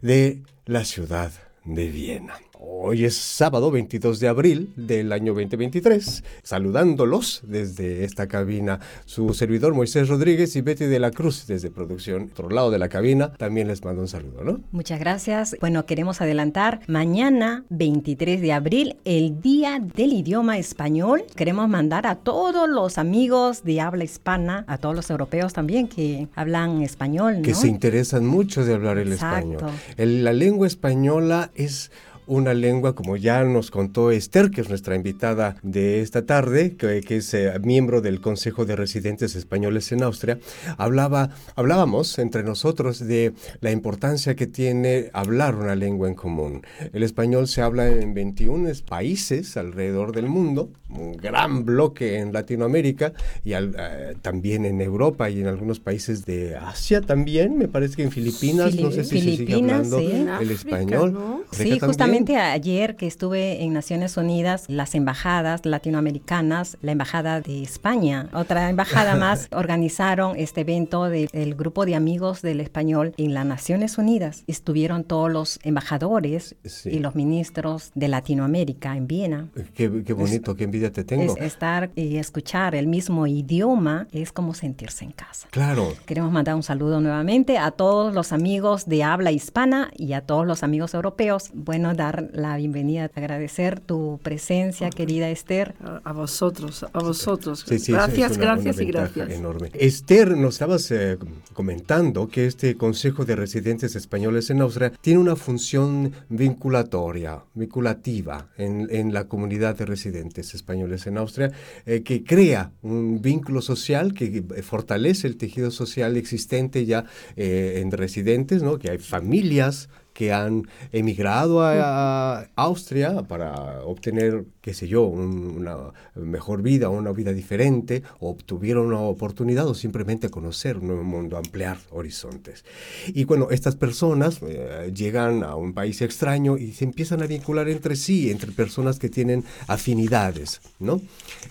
de 0.00 0.42
la 0.64 0.86
ciudad 0.86 1.32
de 1.66 1.90
Viena. 1.90 2.40
Hoy 2.62 3.06
es 3.06 3.16
sábado 3.16 3.70
22 3.70 4.20
de 4.20 4.28
abril 4.28 4.72
del 4.76 5.12
año 5.12 5.32
2023, 5.32 6.22
saludándolos 6.42 7.40
desde 7.46 8.04
esta 8.04 8.26
cabina 8.28 8.80
su 9.06 9.32
servidor 9.32 9.72
Moisés 9.72 10.08
Rodríguez 10.08 10.54
y 10.56 10.60
Betty 10.60 10.84
de 10.84 10.98
la 10.98 11.10
Cruz 11.10 11.46
desde 11.46 11.70
producción, 11.70 12.28
otro 12.32 12.50
lado 12.50 12.70
de 12.70 12.78
la 12.78 12.90
cabina, 12.90 13.32
también 13.32 13.68
les 13.68 13.82
mando 13.82 14.02
un 14.02 14.08
saludo, 14.08 14.44
¿no? 14.44 14.60
Muchas 14.72 15.00
gracias. 15.00 15.56
Bueno, 15.60 15.86
queremos 15.86 16.20
adelantar 16.20 16.80
mañana 16.86 17.64
23 17.70 18.42
de 18.42 18.52
abril, 18.52 18.96
el 19.06 19.40
Día 19.40 19.80
del 19.80 20.12
Idioma 20.12 20.58
Español. 20.58 21.22
Queremos 21.36 21.66
mandar 21.68 22.06
a 22.06 22.16
todos 22.16 22.68
los 22.68 22.98
amigos 22.98 23.62
de 23.64 23.80
habla 23.80 24.04
hispana, 24.04 24.64
a 24.68 24.76
todos 24.76 24.94
los 24.94 25.08
europeos 25.08 25.54
también 25.54 25.88
que 25.88 26.28
hablan 26.34 26.82
español, 26.82 27.36
¿no? 27.38 27.42
Que 27.42 27.54
se 27.54 27.68
interesan 27.68 28.26
mucho 28.26 28.66
de 28.66 28.74
hablar 28.74 28.98
el 28.98 29.12
Exacto. 29.14 29.50
español. 29.52 29.70
El- 29.96 30.24
la 30.24 30.34
lengua 30.34 30.66
española 30.66 31.50
es 31.54 31.90
una 32.30 32.54
lengua, 32.54 32.94
como 32.94 33.16
ya 33.16 33.42
nos 33.44 33.70
contó 33.70 34.10
Esther, 34.10 34.50
que 34.50 34.60
es 34.60 34.68
nuestra 34.68 34.94
invitada 34.94 35.56
de 35.62 36.00
esta 36.00 36.24
tarde, 36.26 36.76
que, 36.76 37.00
que 37.00 37.16
es 37.16 37.34
eh, 37.34 37.52
miembro 37.62 38.00
del 38.00 38.20
Consejo 38.20 38.64
de 38.64 38.76
Residentes 38.76 39.34
Españoles 39.34 39.90
en 39.92 40.02
Austria, 40.02 40.38
hablaba, 40.78 41.30
hablábamos 41.56 42.18
entre 42.18 42.42
nosotros 42.42 43.00
de 43.06 43.32
la 43.60 43.70
importancia 43.72 44.36
que 44.36 44.46
tiene 44.46 45.10
hablar 45.12 45.56
una 45.56 45.74
lengua 45.74 46.08
en 46.08 46.14
común. 46.14 46.62
El 46.92 47.02
español 47.02 47.48
se 47.48 47.62
habla 47.62 47.88
en 47.88 48.14
21 48.14 48.70
países 48.88 49.56
alrededor 49.56 50.12
del 50.12 50.26
mundo, 50.26 50.70
un 50.88 51.12
gran 51.16 51.64
bloque 51.64 52.18
en 52.18 52.32
Latinoamérica 52.32 53.12
y 53.44 53.52
al- 53.54 53.74
eh, 53.78 54.14
también 54.22 54.64
en 54.64 54.80
Europa 54.80 55.30
y 55.30 55.40
en 55.40 55.46
algunos 55.46 55.80
países 55.80 56.24
de 56.26 56.56
Asia 56.56 57.00
también, 57.00 57.56
me 57.58 57.68
parece 57.68 57.96
que 57.96 58.02
en 58.04 58.10
Filipinas, 58.10 58.74
no 58.76 58.90
sé 58.90 59.04
si 59.04 59.20
se 59.20 59.36
sigue 59.36 59.54
hablando 59.54 59.98
sí. 59.98 60.06
El 60.12 60.28
África, 60.28 60.52
español. 60.52 61.12
Sí, 61.52 61.58
también. 61.96 62.19
Justamente 62.20 62.36
ayer 62.52 62.96
que 62.96 63.06
estuve 63.06 63.62
en 63.62 63.72
Naciones 63.72 64.16
Unidas, 64.18 64.64
las 64.68 64.94
embajadas 64.94 65.64
latinoamericanas, 65.64 66.76
la 66.82 66.92
embajada 66.92 67.40
de 67.40 67.62
España, 67.62 68.28
otra 68.34 68.68
embajada 68.68 69.14
más, 69.16 69.48
organizaron 69.52 70.36
este 70.36 70.60
evento 70.62 71.04
del 71.04 71.54
grupo 71.54 71.86
de 71.86 71.94
amigos 71.94 72.42
del 72.42 72.60
español 72.60 73.14
en 73.16 73.32
las 73.32 73.46
Naciones 73.46 73.96
Unidas. 73.96 74.44
Estuvieron 74.46 75.04
todos 75.04 75.30
los 75.32 75.58
embajadores 75.62 76.56
Sí. 76.64 76.90
y 76.90 76.98
los 76.98 77.14
ministros 77.14 77.90
de 77.94 78.08
Latinoamérica 78.08 78.96
en 78.96 79.06
Viena. 79.06 79.48
Qué, 79.74 80.02
qué 80.04 80.12
bonito, 80.12 80.54
qué 80.54 80.64
envidia 80.64 80.92
te 80.92 81.04
tengo. 81.04 81.36
Es 81.36 81.42
estar 81.42 81.90
y 81.96 82.16
escuchar 82.16 82.74
el 82.74 82.86
mismo 82.86 83.26
idioma 83.26 84.06
es 84.12 84.30
como 84.32 84.54
sentirse 84.54 85.04
en 85.04 85.12
casa. 85.12 85.48
Claro, 85.50 85.94
Queremos 86.06 86.32
mandar 86.32 86.54
un 86.54 86.62
saludo 86.62 87.00
nuevamente 87.00 87.56
a 87.58 87.70
todos 87.70 88.12
los 88.14 88.32
amigos 88.32 88.86
de 88.86 89.02
habla 89.04 89.32
hispana 89.32 89.90
y 89.96 90.12
a 90.12 90.20
todos 90.20 90.46
los 90.46 90.62
amigos 90.62 90.94
europeos. 90.94 91.50
Bueno, 91.54 91.94
dar 92.00 92.30
la 92.32 92.56
bienvenida, 92.56 93.10
agradecer 93.14 93.78
tu 93.78 94.18
presencia, 94.22 94.88
querida 94.88 95.28
Esther. 95.28 95.74
A, 95.84 96.00
a 96.02 96.12
vosotros, 96.14 96.84
a 96.90 96.98
vosotros. 96.98 97.64
Sí, 97.68 97.78
sí, 97.78 97.92
gracias, 97.92 98.30
es 98.32 98.36
una- 98.38 98.46
gracias 98.46 98.76
una 98.76 98.84
y 98.84 98.86
gracias. 98.86 99.30
Enorme. 99.30 99.70
Esther, 99.74 100.34
nos 100.36 100.54
estabas 100.54 100.90
eh, 100.92 101.18
comentando 101.52 102.26
que 102.28 102.46
este 102.46 102.74
Consejo 102.76 103.26
de 103.26 103.36
Residentes 103.36 103.94
Españoles 103.96 104.48
en 104.48 104.62
Austria 104.62 104.92
tiene 105.02 105.20
una 105.20 105.36
función 105.36 106.12
vinculatoria, 106.30 107.42
vinculativa 107.54 108.48
en, 108.56 108.88
en 108.90 109.12
la 109.12 109.24
comunidad 109.28 109.76
de 109.76 109.84
residentes 109.84 110.54
españoles 110.54 111.06
en 111.06 111.18
Austria, 111.18 111.52
eh, 111.84 112.02
que 112.02 112.24
crea 112.24 112.72
un 112.82 113.20
vínculo 113.20 113.60
social 113.60 114.14
que 114.14 114.42
eh, 114.56 114.62
fortalece 114.62 115.26
el 115.26 115.36
tejido 115.36 115.70
social 115.70 116.16
existente 116.16 116.86
ya 116.86 117.04
eh, 117.36 117.80
en 117.82 117.90
residentes, 117.90 118.62
¿no? 118.62 118.78
que 118.78 118.90
hay 118.90 118.98
familias 118.98 119.88
que 120.20 120.34
han 120.34 120.68
emigrado 120.92 121.62
a, 121.62 122.40
a 122.40 122.46
Austria 122.56 123.22
para 123.22 123.82
obtener, 123.84 124.44
qué 124.60 124.74
sé 124.74 124.86
yo, 124.86 125.04
un- 125.04 125.56
una 125.60 125.76
mejor 126.14 126.60
vida, 126.60 126.90
una 126.90 127.12
vida 127.12 127.32
diferente, 127.32 128.02
o 128.18 128.28
obtuvieron 128.28 128.84
una 128.88 129.00
oportunidad 129.00 129.66
o 129.66 129.74
simplemente 129.74 130.28
conocer 130.28 130.76
un 130.76 130.88
nuevo 130.88 131.04
mundo, 131.04 131.38
ampliar 131.38 131.78
horizontes. 131.90 132.66
Y 133.08 133.24
bueno, 133.24 133.48
estas 133.50 133.76
personas 133.76 134.40
eh, 134.42 134.92
llegan 134.94 135.42
a 135.42 135.54
un 135.56 135.72
país 135.72 136.02
extraño 136.02 136.58
y 136.58 136.72
se 136.72 136.84
empiezan 136.84 137.22
a 137.22 137.26
vincular 137.26 137.66
entre 137.70 137.96
sí, 137.96 138.30
entre 138.30 138.52
personas 138.52 138.98
que 138.98 139.08
tienen 139.08 139.42
afinidades, 139.68 140.60
¿no? 140.80 141.00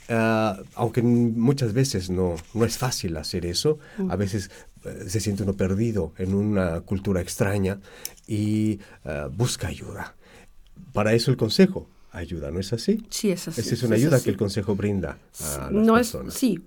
Ah, 0.09 0.59
aunque 0.75 1.01
muchas 1.01 1.73
veces 1.73 2.11
no, 2.11 2.35
no 2.53 2.65
es 2.65 2.77
fácil 2.77 3.17
hacer 3.17 3.47
eso, 3.47 3.79
a 4.09 4.15
veces 4.15 4.51
se 5.07 5.19
siente 5.19 5.43
uno 5.43 5.53
perdido 5.53 6.13
en 6.17 6.33
una 6.33 6.81
cultura 6.81 7.21
extraña 7.21 7.79
y 8.27 8.79
eh, 9.05 9.27
busca 9.31 9.67
ayuda. 9.67 10.15
Para 10.93 11.13
eso 11.13 11.31
el 11.31 11.37
consejo 11.37 11.87
ayuda, 12.11 12.51
¿no 12.51 12.59
es 12.59 12.73
así? 12.73 13.05
Sí, 13.09 13.31
es 13.31 13.47
así. 13.47 13.61
Esa 13.61 13.73
es 13.75 13.83
una 13.83 13.95
es 13.95 14.01
ayuda 14.01 14.15
así. 14.17 14.25
que 14.25 14.29
el 14.31 14.37
consejo 14.37 14.75
brinda 14.75 15.17
a 15.41 15.69
las 15.69 15.71
no 15.71 15.97
es, 15.97 16.07
personas. 16.11 16.33
sí, 16.33 16.59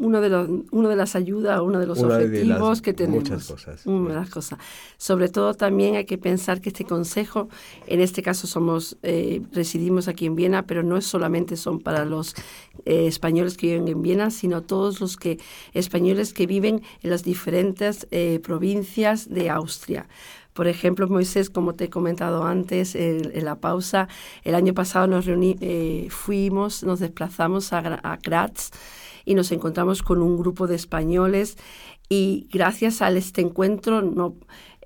uno 0.00 0.20
de, 0.20 0.28
los, 0.28 0.48
uno 0.70 0.88
de 0.88 0.96
las 0.96 1.14
ayudas, 1.14 1.60
uno 1.60 1.78
de 1.78 1.86
los 1.86 1.98
Una 1.98 2.18
de 2.18 2.24
objetivos 2.26 2.68
las 2.68 2.82
que 2.82 2.92
tenemos. 2.94 3.28
muchas 3.30 3.46
cosas. 3.46 3.86
Una 3.86 4.08
de 4.10 4.14
las 4.14 4.30
cosas. 4.30 4.58
Sobre 4.96 5.28
todo 5.28 5.54
también 5.54 5.96
hay 5.96 6.04
que 6.06 6.18
pensar 6.18 6.60
que 6.60 6.70
este 6.70 6.84
consejo, 6.84 7.48
en 7.86 8.00
este 8.00 8.22
caso 8.22 8.46
somos, 8.46 8.96
eh, 9.02 9.42
residimos 9.52 10.08
aquí 10.08 10.26
en 10.26 10.34
Viena, 10.34 10.66
pero 10.66 10.82
no 10.82 10.96
es 10.96 11.06
solamente 11.06 11.56
son 11.56 11.80
para 11.80 12.04
los 12.04 12.34
eh, 12.84 13.06
españoles 13.06 13.56
que 13.56 13.68
viven 13.68 13.88
en 13.88 14.02
Viena, 14.02 14.30
sino 14.30 14.62
todos 14.62 15.00
los 15.00 15.16
que 15.16 15.38
españoles 15.74 16.32
que 16.32 16.46
viven 16.46 16.82
en 17.02 17.10
las 17.10 17.22
diferentes 17.22 18.06
eh, 18.10 18.40
provincias 18.42 19.28
de 19.28 19.50
Austria. 19.50 20.08
Por 20.52 20.66
ejemplo, 20.66 21.08
Moisés, 21.08 21.48
como 21.48 21.74
te 21.74 21.84
he 21.84 21.90
comentado 21.90 22.44
antes 22.44 22.94
en, 22.96 23.30
en 23.34 23.44
la 23.44 23.60
pausa, 23.60 24.08
el 24.42 24.54
año 24.56 24.74
pasado 24.74 25.06
nos 25.06 25.24
reuní, 25.24 25.56
eh, 25.60 26.08
fuimos, 26.10 26.82
nos 26.82 26.98
desplazamos 26.98 27.72
a, 27.72 27.78
a 27.78 28.16
Graz 28.16 28.70
y 29.24 29.34
nos 29.34 29.52
encontramos 29.52 30.02
con 30.02 30.22
un 30.22 30.36
grupo 30.36 30.66
de 30.66 30.76
españoles 30.76 31.56
y 32.08 32.48
gracias 32.50 33.02
a 33.02 33.10
este 33.10 33.40
encuentro 33.40 34.02
no, 34.02 34.34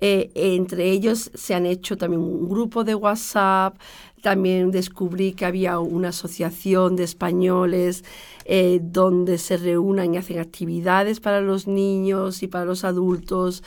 eh, 0.01 0.29
entre 0.35 0.91
ellos 0.91 1.31
se 1.33 1.55
han 1.55 1.65
hecho 1.65 1.97
también 1.97 2.21
un 2.21 2.49
grupo 2.49 2.83
de 2.83 2.95
WhatsApp, 2.95 3.77
también 4.21 4.71
descubrí 4.71 5.33
que 5.33 5.45
había 5.45 5.79
una 5.79 6.09
asociación 6.09 6.95
de 6.95 7.03
españoles 7.03 8.03
eh, 8.45 8.79
donde 8.81 9.37
se 9.37 9.57
reúnan 9.57 10.13
y 10.13 10.17
hacen 10.17 10.39
actividades 10.39 11.19
para 11.19 11.41
los 11.41 11.67
niños 11.67 12.43
y 12.43 12.47
para 12.47 12.65
los 12.65 12.83
adultos. 12.83 13.63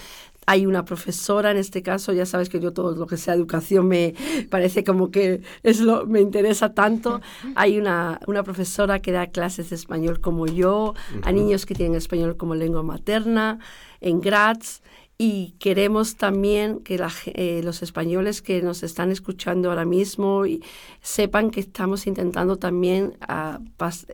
Hay 0.51 0.65
una 0.65 0.87
profesora 0.87 1.51
en 1.51 1.59
este 1.59 1.83
caso, 1.83 2.15
ya 2.15 2.25
sabes 2.25 2.49
que 2.49 2.59
yo 2.59 2.73
todo 2.73 2.95
lo 2.95 3.07
que 3.07 3.19
sea 3.19 3.35
educación 3.35 3.87
me 3.87 4.15
parece 4.49 4.83
como 4.83 5.11
que 5.11 5.43
es 5.63 5.81
lo, 5.81 6.07
me 6.07 6.23
interesa 6.23 6.73
tanto. 6.73 7.21
Hay 7.55 7.79
una, 7.79 8.19
una 8.27 8.43
profesora 8.43 9.01
que 9.01 9.13
da 9.13 9.27
clases 9.27 9.69
de 9.69 9.77
español 9.77 10.21
como 10.21 10.47
yo, 10.47 10.95
a 11.23 11.33
niños 11.33 11.67
que 11.67 11.75
tienen 11.75 11.97
español 11.97 12.39
como 12.39 12.55
lengua 12.55 12.83
materna 12.83 13.59
en 14.01 14.23
Graz 14.23 14.81
y 15.21 15.57
queremos 15.59 16.17
también 16.17 16.79
que 16.79 17.01
eh, 17.35 17.61
los 17.65 17.83
españoles 17.83 18.41
que 18.41 18.63
nos 18.63 18.85
están 18.85 19.11
escuchando 19.11 19.69
ahora 19.69 19.85
mismo 19.85 20.47
y 20.47 20.63
sepan 21.03 21.51
que 21.51 21.59
estamos 21.59 22.07
intentando 22.07 22.57
también 22.57 23.19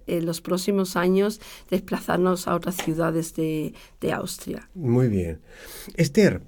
en 0.07 0.27
los 0.27 0.41
próximos 0.41 0.97
años 0.97 1.43
desplazarnos 1.71 2.49
a 2.49 2.55
otras 2.55 2.77
ciudades 2.77 3.35
de, 3.35 3.75
Austria. 4.15 4.69
Muy 4.75 5.09
bien. 5.09 5.41
Esther, 5.95 6.41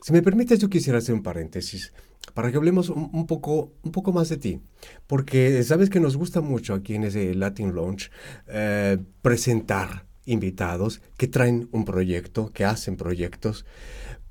si 0.00 0.12
me 0.12 0.22
permites, 0.22 0.58
yo 0.58 0.68
quisiera 0.68 0.98
hacer 0.98 1.14
un 1.14 1.22
paréntesis 1.22 1.92
para 2.34 2.50
que 2.50 2.56
hablemos 2.56 2.88
un, 2.88 3.26
poco, 3.26 3.72
un 3.82 3.92
poco 3.92 4.12
más 4.12 4.28
de 4.28 4.36
ti, 4.36 4.60
porque 5.06 5.62
sabes 5.62 5.90
que 5.90 6.00
nos 6.00 6.16
gusta 6.16 6.40
mucho 6.40 6.74
aquí 6.74 6.94
en 6.94 7.04
ese 7.04 7.34
Latin 7.34 7.74
Launch 7.74 8.10
eh, 8.48 8.98
presentar 9.22 10.09
invitados 10.26 11.00
que 11.16 11.28
traen 11.28 11.68
un 11.72 11.84
proyecto, 11.84 12.50
que 12.52 12.64
hacen 12.64 12.96
proyectos, 12.96 13.64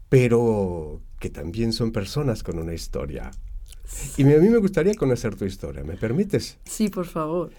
pero 0.10 1.02
que 1.20 1.30
también 1.30 1.74
son 1.74 1.92
personas 1.92 2.44
con 2.44 2.60
una 2.60 2.74
historia. 2.74 3.32
Y 4.18 4.24
a 4.24 4.38
mí 4.38 4.50
me 4.50 4.58
gustaría 4.58 4.94
conocer 4.94 5.36
tu 5.36 5.46
historia, 5.46 5.84
¿me 5.84 5.98
permites? 5.98 6.58
Sí, 6.64 6.90
por 6.90 7.06
favor. 7.06 7.52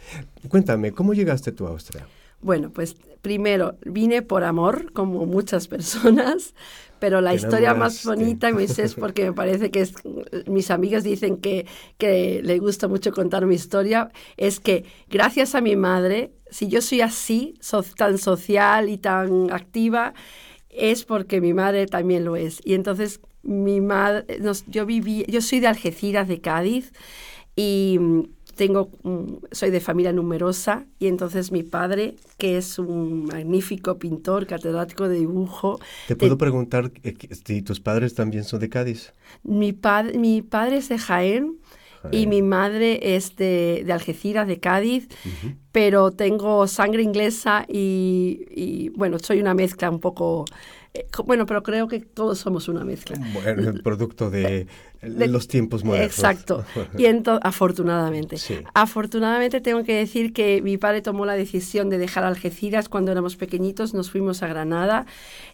Cuéntame, 0.49 0.93
¿cómo 0.93 1.13
llegaste 1.13 1.53
tú 1.53 1.67
a 1.67 1.71
Austria? 1.71 2.07
Bueno, 2.41 2.71
pues 2.71 2.97
primero 3.21 3.77
vine 3.85 4.23
por 4.23 4.45
amor, 4.45 4.93
como 4.93 5.27
muchas 5.27 5.69
personas, 5.69 6.55
pero 6.99 7.21
la 7.21 7.35
historia 7.35 7.75
más 7.75 8.05
bonita 8.05 8.49
es 8.49 8.95
porque 8.99 9.25
me 9.25 9.33
parece 9.33 9.71
que 9.71 9.81
es, 9.81 9.95
mis 10.47 10.71
amigas 10.71 11.05
dicen 11.05 11.37
que, 11.37 11.67
que 11.99 12.41
le 12.43 12.59
gusta 12.59 12.89
mucho 12.89 13.13
contar 13.13 13.45
mi 13.47 13.55
historia, 13.55 14.11
es 14.37 14.61
que 14.61 14.85
gracias 15.09 15.55
a 15.55 15.61
mi 15.61 15.77
madre, 15.77 16.33
si 16.51 16.69
yo 16.69 16.83
soy 16.83 17.01
así, 17.01 17.55
tan 17.97 18.19
social 18.19 18.89
y 18.89 18.99
tan 18.99 19.53
activa, 19.53 20.15
es 20.69 21.05
porque 21.05 21.41
mi 21.41 21.55
madre 21.55 21.87
también 21.87 22.25
lo 22.25 22.37
es. 22.37 22.61
Y 22.65 22.75
entonces 22.75 23.21
mi 23.43 23.81
madre, 23.81 24.25
yo 24.67 24.87
viví, 24.87 25.25
yo 25.29 25.41
soy 25.41 25.61
de 25.61 25.67
Algeciras, 25.67 26.29
de 26.29 26.41
Cádiz, 26.41 26.93
y 27.57 27.97
mm, 27.99 28.23
tengo, 28.55 28.91
mm, 29.03 29.47
soy 29.53 29.71
de 29.71 29.81
familia 29.81 30.13
numerosa 30.13 30.85
y 30.99 31.07
entonces 31.07 31.51
mi 31.51 31.63
padre, 31.63 32.17
que 32.37 32.59
es 32.59 32.79
un 32.79 33.25
magnífico 33.25 33.99
pintor, 33.99 34.47
catedrático 34.47 35.09
de 35.09 35.19
dibujo. 35.19 35.81
¿Te 36.09 36.17
puedo 36.17 36.37
preguntar 36.37 36.93
eh, 37.03 37.15
si 37.45 37.63
tus 37.63 37.81
padres 37.81 38.15
también 38.15 38.45
son 38.45 38.61
de 38.61 38.69
Cádiz? 38.69 39.15
Mi, 39.43 39.73
padre 39.73 40.19
mi 40.19 40.43
padre 40.43 40.77
es 40.77 40.89
de 40.89 40.99
Jaén, 40.99 41.59
y 42.11 42.27
mi 42.27 42.43
madre 42.43 43.17
es 43.17 43.37
de, 43.37 43.83
de 43.85 43.93
Algeciras, 43.93 44.47
de 44.47 44.59
Cádiz, 44.59 45.09
pero 45.73 46.11
tengo 46.11 46.67
sangre 46.67 47.03
inglesa 47.03 47.65
y, 47.69 48.91
bueno, 48.97 49.19
soy 49.19 49.41
una 49.41 49.55
mezcla 49.55 49.91
un 49.91 50.01
poco... 50.01 50.45
Eh, 50.93 51.07
bueno, 51.25 51.47
pero 51.47 51.63
creo 51.63 51.87
que 51.87 52.01
todos 52.01 52.39
somos 52.39 52.67
una 52.69 52.83
mezcla. 52.83 53.17
Bueno, 53.33 53.71
el 53.71 53.81
producto 53.81 54.29
de, 54.29 54.67
los 55.03 55.47
tiempos 55.47 55.85
modernos. 55.85 56.11
Exacto. 56.11 56.65
Y 56.99 57.05
entonces, 57.05 57.43
afortunadamente. 57.45 58.37
Afortunadamente 58.75 59.61
tengo 59.61 59.85
que 59.85 59.95
decir 59.95 60.33
que 60.33 60.61
mi 60.63 60.79
padre 60.79 61.01
tomó 61.01 61.27
la 61.27 61.35
decisión 61.35 61.91
de 61.91 61.99
dejar 61.99 62.25
Algeciras 62.25 62.89
cuando 62.89 63.13
éramos 63.13 63.37
pequeñitos, 63.37 63.95
nos 63.95 64.11
fuimos 64.11 64.43
a 64.43 64.49
Granada 64.49 65.07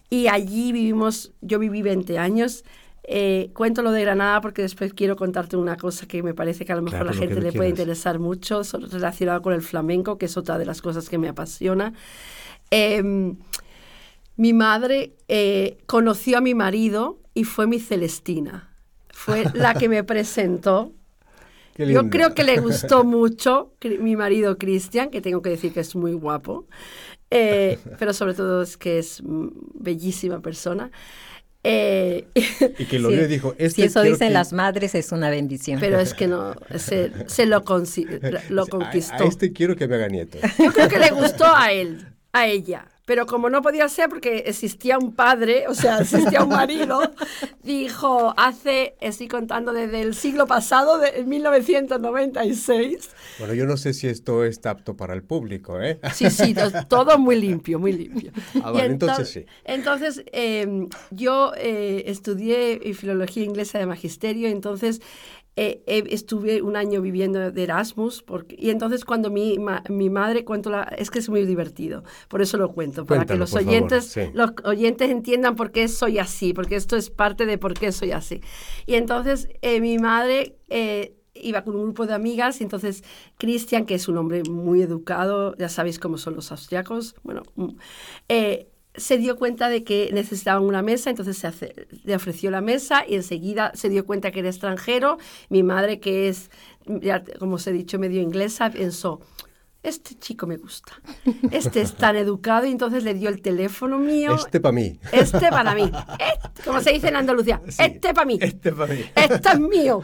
y 0.09 0.27
allí 0.27 0.71
vivimos, 0.71 1.33
yo 1.41 1.59
viví 1.59 1.83
20 1.83 2.17
años 2.17 2.63
eh, 3.09 3.51
cuento 3.53 3.81
lo 3.81 3.93
de 3.93 4.01
Granada 4.01 4.41
porque 4.41 4.61
después 4.61 4.93
quiero 4.93 5.15
contarte 5.15 5.55
una 5.55 5.77
cosa 5.77 6.05
que 6.05 6.21
me 6.21 6.33
parece 6.33 6.65
que 6.65 6.73
a 6.73 6.75
lo 6.75 6.81
mejor 6.81 7.01
a 7.01 7.03
la 7.05 7.13
gente 7.13 7.39
le 7.39 7.53
puede 7.53 7.69
interesar 7.69 8.19
mucho, 8.19 8.63
relacionado 8.91 9.41
con 9.41 9.53
el 9.53 9.61
flamenco, 9.61 10.17
que 10.17 10.25
es 10.25 10.35
otra 10.35 10.57
de 10.57 10.65
las 10.65 10.81
cosas 10.81 11.07
que 11.07 11.17
me 11.17 11.29
apasiona. 11.29 11.93
Em, 12.69 13.37
mi 14.35 14.51
madre 14.51 15.13
eh, 15.29 15.77
conoció 15.85 16.37
a 16.37 16.41
mi 16.41 16.53
marido 16.53 17.19
y 17.33 17.45
fue 17.45 17.65
mi 17.65 17.79
Celestina. 17.79 18.69
Fue 19.13 19.45
la 19.53 19.73
que 19.73 19.87
me 19.87 20.03
presentó. 20.03 20.91
Yo 21.77 22.09
creo 22.09 22.33
que 22.33 22.43
le 22.43 22.59
gustó 22.59 23.03
mucho 23.05 23.71
mi 24.01 24.17
marido 24.17 24.57
Cristian, 24.57 25.11
que 25.11 25.21
tengo 25.21 25.41
que 25.41 25.51
decir 25.51 25.71
que 25.71 25.79
es 25.79 25.95
muy 25.95 26.11
guapo, 26.11 26.65
eh, 27.31 27.79
pero 27.97 28.11
sobre 28.11 28.33
todo 28.33 28.63
es 28.63 28.75
que 28.75 28.99
es 28.99 29.23
mm, 29.23 29.47
bellísima 29.75 30.41
persona. 30.41 30.91
Eh, 31.63 32.27
y 32.79 32.85
que 32.85 32.99
lo 32.99 33.09
vio 33.09 33.23
y 33.23 33.27
dijo, 33.27 33.53
este 33.57 33.69
si 33.69 33.83
eso 33.83 34.01
dicen 34.01 34.33
las 34.33 34.53
madres 34.53 34.95
es 34.95 35.11
una 35.11 35.29
bendición. 35.29 35.79
Pero 35.79 35.99
es 35.99 36.13
que 36.13 36.27
no, 36.27 36.55
se, 36.77 37.11
lo, 37.45 37.63
lo 38.49 38.67
conquistó. 38.67 39.23
A, 39.23 39.27
este 39.27 39.51
quiero 39.51 39.75
que 39.75 39.87
me 39.87 39.95
haga 39.95 40.07
nieto. 40.07 40.37
Yo 40.59 40.71
creo 40.71 40.87
que 40.87 40.99
le 40.99 41.11
gustó 41.11 41.45
a 41.45 41.71
él, 41.71 42.07
a 42.31 42.47
ella 42.47 42.87
pero 43.07 43.25
como 43.25 43.49
no 43.49 43.61
podía 43.61 43.87
ser 43.87 44.09
porque 44.09 44.43
existía 44.47 44.97
un 44.97 45.13
padre, 45.13 45.65
o 45.69 45.73
sea, 45.73 45.99
existía 45.99 46.43
un 46.43 46.49
marido, 46.49 46.99
dijo, 47.63 48.33
hace, 48.35 48.95
estoy 48.99 49.29
contando 49.29 49.71
desde 49.71 50.01
el 50.01 50.13
siglo 50.13 50.45
pasado, 50.45 50.99
de 50.99 51.23
1996. 51.23 53.09
Bueno, 53.39 53.53
yo 53.53 53.65
no 53.65 53.77
sé 53.77 53.93
si 53.93 54.07
esto 54.07 54.43
está 54.43 54.71
apto 54.71 54.97
para 54.97 55.13
el 55.13 55.23
público, 55.23 55.79
¿eh? 55.79 56.01
Sí, 56.13 56.29
sí, 56.29 56.53
todo 56.89 57.17
muy 57.17 57.39
limpio, 57.39 57.79
muy 57.79 57.93
limpio. 57.93 58.33
Ah, 58.61 58.71
vale, 58.71 58.87
entonces, 58.87 59.29
sí. 59.29 59.45
Entonces, 59.63 60.23
em, 60.33 60.89
yo 61.09 61.53
eh, 61.55 62.03
estudié 62.07 62.93
filología 62.93 63.45
inglesa 63.45 63.79
de 63.79 63.85
magisterio, 63.85 64.49
entonces 64.49 64.99
eh, 65.59 66.03
estuve 66.11 66.61
un 66.61 66.75
año 66.75 67.01
viviendo 67.01 67.51
de 67.51 67.63
Erasmus 67.63 68.21
porque, 68.21 68.55
y 68.59 68.69
entonces 68.69 69.03
cuando 69.03 69.31
mi, 69.31 69.57
mi 69.89 70.09
madre 70.11 70.45
cuento 70.45 70.69
la 70.69 70.83
es 70.83 71.09
que 71.09 71.17
es 71.17 71.29
muy 71.29 71.45
divertido 71.45 72.03
por 72.27 72.43
eso 72.43 72.57
lo 72.57 72.73
cuento 72.73 73.05
para 73.07 73.25
que 73.25 73.35
los 73.35 73.55
oyentes 73.55 74.15
los 74.33 74.51
oyentes 74.63 75.09
entiendan 75.09 75.55
por 75.55 75.71
qué 75.71 75.87
soy 75.87 76.19
así 76.19 76.53
porque 76.53 76.75
esto 76.75 76.95
es 76.95 77.09
parte 77.09 77.47
de 77.47 77.57
por 77.57 77.73
qué 77.73 77.91
soy 77.91 78.11
así. 78.11 78.41
Y 78.85 78.93
entonces 78.95 79.49
eh, 79.63 79.81
mi 79.81 79.97
madre 79.97 80.57
eh, 80.69 81.15
iba 81.33 81.63
con 81.63 81.75
un 81.75 81.85
grupo 81.85 82.05
de 82.05 82.13
amigas 82.13 82.61
y 82.61 82.63
entonces 82.63 83.03
Cristian 83.39 83.87
que 83.87 83.95
es 83.95 84.07
un 84.07 84.17
hombre 84.17 84.43
muy 84.47 84.83
educado 84.83 85.55
ya 85.57 85.69
sabéis 85.69 85.97
cómo 85.97 86.19
son 86.19 86.35
los 86.35 86.51
austriacos 86.51 87.15
bueno 87.23 87.41
mm, 87.55 87.69
se 88.97 89.17
dio 89.17 89.37
cuenta 89.37 89.69
de 89.69 89.83
que 89.83 90.09
necesitaban 90.11 90.63
una 90.63 90.81
mesa, 90.81 91.09
entonces 91.09 91.37
se 91.37 91.87
le 92.03 92.15
ofreció 92.15 92.51
la 92.51 92.61
mesa 92.61 93.03
y 93.07 93.15
enseguida 93.15 93.71
se 93.75 93.89
dio 93.89 94.05
cuenta 94.05 94.31
que 94.31 94.39
era 94.39 94.49
extranjero. 94.49 95.17
Mi 95.49 95.63
madre, 95.63 95.99
que 95.99 96.27
es, 96.27 96.49
como 97.39 97.55
os 97.55 97.67
he 97.67 97.71
dicho, 97.71 97.99
medio 97.99 98.21
inglesa, 98.21 98.69
pensó, 98.71 99.21
este 99.89 100.15
chico 100.15 100.47
me 100.47 100.57
gusta, 100.57 100.93
este 101.51 101.81
es 101.81 101.95
tan 101.95 102.15
educado 102.15 102.65
y 102.65 102.71
entonces 102.71 103.03
le 103.03 103.13
dio 103.13 103.29
el 103.29 103.41
teléfono 103.41 103.99
mío. 103.99 104.35
Este 104.35 104.59
para 104.59 104.73
mí. 104.73 104.99
Este 105.11 105.49
para 105.49 105.73
mí. 105.75 105.91
Este, 106.19 106.63
como 106.63 106.81
se 106.81 106.91
dice 106.91 107.07
en 107.07 107.15
Andalucía, 107.15 107.61
este 107.65 108.13
para 108.13 108.25
mí. 108.25 108.37
Este 108.41 108.71
para 108.71 108.93
mí. 108.93 109.01
Este 109.15 109.49
es 109.49 109.59
mío. 109.59 110.03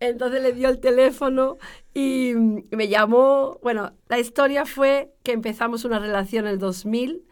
entonces 0.00 0.42
le 0.42 0.52
dio 0.52 0.68
el 0.68 0.80
teléfono 0.80 1.58
y 1.94 2.34
me 2.70 2.88
llamó, 2.88 3.58
bueno, 3.62 3.92
la 4.08 4.18
historia 4.18 4.64
fue 4.66 5.12
que 5.22 5.32
empezamos 5.32 5.84
una 5.84 5.98
relación 5.98 6.46
en 6.46 6.52
el 6.52 6.58
2000 6.58 7.26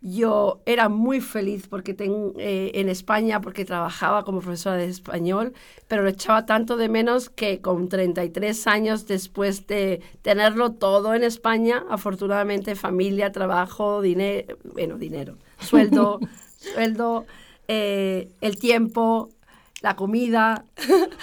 yo 0.00 0.62
era 0.64 0.88
muy 0.88 1.20
feliz 1.20 1.68
porque 1.68 1.94
eh, 2.38 2.70
en 2.74 2.88
España, 2.88 3.40
porque 3.40 3.64
trabajaba 3.64 4.24
como 4.24 4.40
profesora 4.40 4.76
de 4.76 4.86
español, 4.86 5.52
pero 5.88 6.02
lo 6.02 6.08
echaba 6.08 6.46
tanto 6.46 6.76
de 6.76 6.88
menos 6.88 7.28
que 7.28 7.60
con 7.60 7.88
33 7.88 8.66
años 8.66 9.06
después 9.06 9.66
de 9.66 10.00
tenerlo 10.22 10.72
todo 10.72 11.14
en 11.14 11.22
España, 11.22 11.84
afortunadamente 11.90 12.76
familia, 12.76 13.30
trabajo, 13.30 14.00
dinero, 14.00 14.56
bueno, 14.72 14.96
dinero, 14.96 15.36
sueldo, 15.58 16.18
sueldo, 16.56 17.26
eh, 17.68 18.30
el 18.40 18.58
tiempo, 18.58 19.28
la 19.80 19.96
comida. 19.96 20.64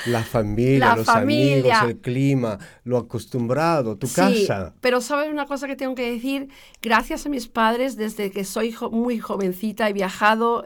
La 0.05 0.23
familia, 0.23 0.95
los 0.95 1.09
amigos, 1.09 1.71
el 1.87 1.97
clima, 1.97 2.57
lo 2.83 2.97
acostumbrado, 2.97 3.97
tu 3.97 4.07
sí, 4.07 4.47
Pero 4.81 5.01
sabes 5.01 5.29
una 5.31 5.45
cosa 5.45 5.67
que 5.67 5.75
tengo 5.75 5.95
que 5.95 6.11
decir, 6.11 6.49
gracias 6.81 7.25
a 7.25 7.29
mis 7.29 7.47
padres, 7.47 7.95
desde 7.95 8.31
que 8.31 8.43
soy 8.43 8.75
muy 8.91 9.19
jovencita 9.19 9.89
he 9.89 9.93
viajado, 9.93 10.65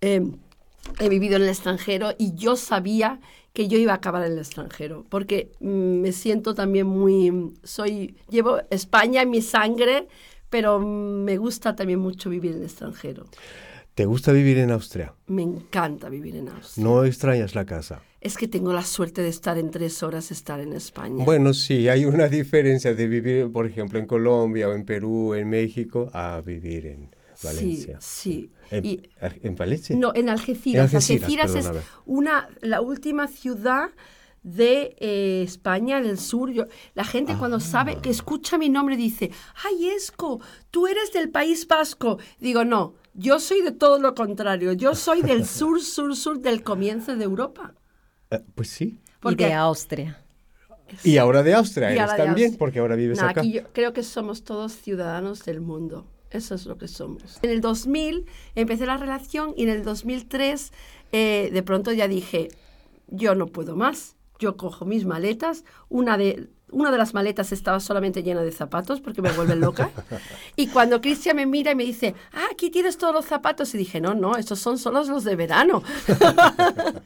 em, 0.00 0.36
he 0.98 1.08
vivido 1.08 1.36
en 1.36 1.42
el 1.42 1.48
extranjero 1.48 2.12
y 2.18 2.34
yo 2.34 2.56
sabía 2.56 3.20
que 3.52 3.68
yo 3.68 3.78
iba 3.78 3.92
a 3.92 3.96
acabar 3.96 4.24
en 4.24 4.32
el 4.32 4.38
extranjero, 4.38 5.04
porque 5.08 5.52
mm, 5.60 6.00
me 6.00 6.12
siento 6.12 6.54
también 6.54 6.86
muy, 6.86 7.52
soy, 7.64 8.16
llevo 8.28 8.60
España 8.70 9.22
en 9.22 9.30
mi 9.30 9.42
sangre, 9.42 10.08
pero 10.50 10.80
me 10.80 11.36
gusta 11.36 11.76
también 11.76 12.00
mucho 12.00 12.30
vivir 12.30 12.52
en 12.52 12.58
el 12.58 12.64
extranjero. 12.64 13.26
¿Te 13.94 14.06
gusta 14.06 14.32
vivir 14.32 14.58
en 14.58 14.70
Austria? 14.70 15.14
Me 15.26 15.42
encanta 15.42 16.08
vivir 16.08 16.36
en 16.36 16.48
Austria. 16.48 16.84
¿No 16.84 17.04
extrañas 17.04 17.54
la 17.54 17.66
casa? 17.66 18.02
Es 18.20 18.36
que 18.36 18.48
tengo 18.48 18.72
la 18.72 18.84
suerte 18.84 19.22
de 19.22 19.28
estar 19.28 19.58
en 19.58 19.70
tres 19.70 20.02
horas, 20.02 20.30
estar 20.30 20.60
en 20.60 20.72
España. 20.72 21.24
Bueno, 21.24 21.52
sí, 21.54 21.88
hay 21.88 22.04
una 22.04 22.28
diferencia 22.28 22.94
de 22.94 23.06
vivir, 23.08 23.50
por 23.50 23.66
ejemplo, 23.66 23.98
en 23.98 24.06
Colombia 24.06 24.68
o 24.68 24.72
en 24.74 24.84
Perú, 24.84 25.34
en 25.34 25.48
México, 25.48 26.10
a 26.12 26.40
vivir 26.44 26.86
en 26.86 27.10
Valencia. 27.42 27.98
Sí, 28.00 28.50
sí. 28.70 28.76
¿En, 28.76 28.84
Y- 28.84 29.02
en 29.42 29.56
Valencia? 29.56 29.96
No, 29.96 30.12
en 30.14 30.28
Algeciras. 30.28 30.90
En 30.90 30.96
Algeciras, 30.96 31.30
Algeciras, 31.54 31.54
es 31.56 31.86
una, 32.06 32.48
la 32.60 32.80
última 32.82 33.26
ciudad 33.26 33.88
de 34.42 34.96
eh, 34.98 35.42
España, 35.44 36.00
del 36.00 36.18
sur. 36.18 36.50
Yo- 36.50 36.64
la 36.94 37.04
gente 37.04 37.36
cuando 37.36 37.58
Ah. 37.58 37.60
sabe, 37.60 37.98
que 38.00 38.10
escucha 38.10 38.56
mi 38.58 38.68
nombre, 38.68 38.96
dice, 38.96 39.30
ay, 39.64 39.88
Esco, 39.90 40.40
tú 40.70 40.86
eres 40.86 41.12
del 41.12 41.30
País 41.30 41.66
Vasco. 41.66 42.18
Digo, 42.38 42.64
no, 42.64 42.94
yo 43.14 43.38
soy 43.38 43.62
de 43.62 43.72
todo 43.72 43.98
lo 43.98 44.14
contrario. 44.14 44.72
Yo 44.72 44.94
soy 44.94 45.22
del 45.22 45.44
sur, 45.46 45.80
sur, 45.82 46.16
sur, 46.16 46.40
del 46.40 46.62
comienzo 46.62 47.14
de 47.16 47.24
Europa. 47.24 47.74
Eh, 48.30 48.40
pues 48.54 48.68
sí. 48.70 48.98
Y 49.28 49.34
de 49.34 49.52
Austria. 49.52 50.22
Y 51.04 51.18
ahora 51.18 51.42
de 51.42 51.54
Austria 51.54 51.92
Y 51.94 51.98
eres 51.98 52.08
también, 52.16 52.30
Austria. 52.46 52.58
porque 52.58 52.78
ahora 52.80 52.96
vives 52.96 53.20
No, 53.20 53.28
acá. 53.28 53.40
aquí 53.42 53.52
yo 53.52 53.62
creo 53.72 53.92
que 53.92 54.02
somos 54.02 54.42
todos 54.42 54.72
ciudadanos 54.72 55.44
del 55.44 55.60
mundo. 55.60 56.06
Eso 56.30 56.54
es 56.54 56.64
lo 56.66 56.78
que 56.78 56.88
somos. 56.88 57.38
En 57.42 57.50
el 57.50 57.60
2000 57.60 58.24
empecé 58.54 58.86
la 58.86 58.96
relación 58.96 59.52
y 59.56 59.64
en 59.64 59.68
el 59.68 59.84
2003 59.84 60.72
eh, 61.12 61.50
de 61.52 61.62
pronto 61.62 61.92
ya 61.92 62.08
dije, 62.08 62.48
yo 63.08 63.34
no 63.34 63.46
puedo 63.46 63.76
más. 63.76 64.16
Yo 64.40 64.56
cojo 64.56 64.84
mis 64.84 65.04
maletas. 65.04 65.64
Una 65.88 66.18
de, 66.18 66.48
una 66.70 66.90
de 66.90 66.98
las 66.98 67.14
maletas 67.14 67.52
estaba 67.52 67.78
solamente 67.78 68.24
llena 68.24 68.42
de 68.42 68.50
zapatos 68.50 69.00
porque 69.00 69.22
me 69.22 69.30
vuelven 69.30 69.60
loca. 69.60 69.90
y 70.56 70.66
cuando 70.66 71.00
Cristian 71.00 71.36
me 71.36 71.46
mira 71.46 71.70
y 71.70 71.76
me 71.76 71.84
dice, 71.84 72.16
ah, 72.32 72.46
aquí 72.50 72.70
tienes 72.70 72.98
todos 72.98 73.14
los 73.14 73.26
zapatos. 73.26 73.72
Y 73.74 73.78
dije, 73.78 74.00
no, 74.00 74.14
no, 74.14 74.36
estos 74.36 74.58
son 74.58 74.78
solo 74.78 75.04
los 75.04 75.22
de 75.22 75.36
verano. 75.36 75.84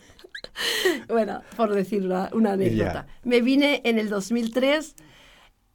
bueno, 1.09 1.43
por 1.57 1.74
decir 1.74 2.07
una, 2.07 2.30
una 2.32 2.53
anécdota. 2.53 3.07
Me 3.24 3.43
vine 3.43 3.82
en 3.85 3.99
el 3.99 4.09
2003 4.09 4.95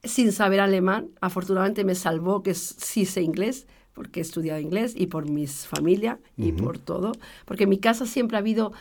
sin 0.04 0.32
saber 0.32 0.60
alemán. 0.60 1.10
Afortunadamente 1.22 1.84
me 1.84 1.96
salvó 1.96 2.44
que 2.44 2.54
sí 2.54 3.06
sé 3.06 3.22
inglés, 3.22 3.68
porque 3.94 4.20
he 4.20 4.24
estudiado 4.24 4.60
inglés 4.60 4.94
y 4.96 5.08
por 5.08 5.30
mis 5.30 5.68
familia 5.68 6.20
y 6.38 6.52
por 6.54 6.80
todo. 6.80 7.12
Porque 7.46 7.64
en 7.64 7.70
mi 7.70 7.80
casa 7.80 8.06
siempre 8.06 8.38
ha 8.38 8.40
habido, 8.40 8.72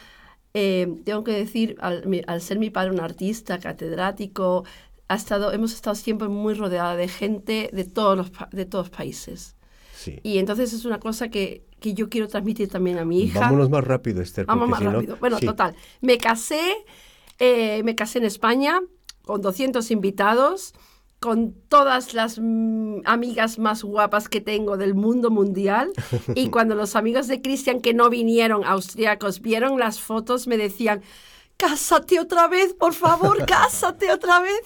eh, 0.61 0.87
tengo 1.05 1.23
que 1.25 1.33
decir, 1.33 1.77
al, 1.81 2.03
al 2.27 2.41
ser 2.41 2.59
mi 2.59 2.71
padre 2.71 2.91
un 2.91 3.01
artista, 3.01 3.59
catedrático, 3.59 4.65
ha 5.09 5.15
estado, 5.15 5.53
hemos 5.53 5.73
estado 5.73 5.95
siempre 5.95 6.29
muy 6.29 6.55
rodeada 6.55 6.97
de 6.97 7.09
gente 7.09 7.71
de 7.73 7.85
todos 7.85 8.17
los, 8.17 8.31
de 8.51 8.65
todos 8.67 8.91
países. 8.91 9.55
Sí. 9.95 10.19
Y 10.23 10.39
entonces 10.39 10.73
es 10.73 10.85
una 10.85 10.99
cosa 11.01 11.29
que, 11.29 11.65
que 11.81 11.95
yo 11.95 12.09
quiero 12.09 12.29
transmitir 12.29 12.69
también 12.69 12.99
a 12.99 13.05
mi 13.05 13.23
hija. 13.23 13.41
Vámonos 13.41 13.71
más 13.71 13.85
rápido, 13.85 14.21
Esther. 14.23 14.47
Vamos 14.47 14.69
porque 14.69 14.71
más 14.71 14.79
si 14.81 14.85
no- 14.87 14.93
rápido. 14.93 15.17
Bueno, 15.21 15.39
Sí. 15.39 15.47
total. 15.47 15.75
Me 16.01 16.19
casé, 16.19 16.61
eh, 17.39 17.83
me 17.85 17.95
casé 17.95 18.19
en 18.19 18.25
España 18.27 18.81
con 19.25 19.41
200 19.43 19.91
invitados, 19.91 20.73
con 21.21 21.53
todas 21.69 22.15
las 22.15 22.39
mm, 22.41 23.01
amigas 23.05 23.59
más 23.59 23.83
guapas 23.83 24.29
que 24.29 24.41
tengo 24.41 24.77
del 24.77 24.95
mundo 24.95 25.31
mundial. 25.31 25.91
Y 26.35 26.49
cuando 26.51 26.75
los 26.75 26.95
amigos 26.97 27.27
de 27.29 27.41
Cristian 27.43 27.81
que 27.81 27.95
no 27.95 28.09
vinieron, 28.11 28.65
austriacos, 28.65 29.41
vieron 29.41 29.79
las 29.81 30.01
fotos, 30.01 30.47
me 30.47 30.57
decían, 30.57 31.03
cásate 31.57 32.21
otra 32.21 32.47
vez, 32.47 32.73
por 32.75 32.95
favor, 32.95 33.45
cásate 33.49 34.13
otra 34.13 34.41
vez. 34.41 34.61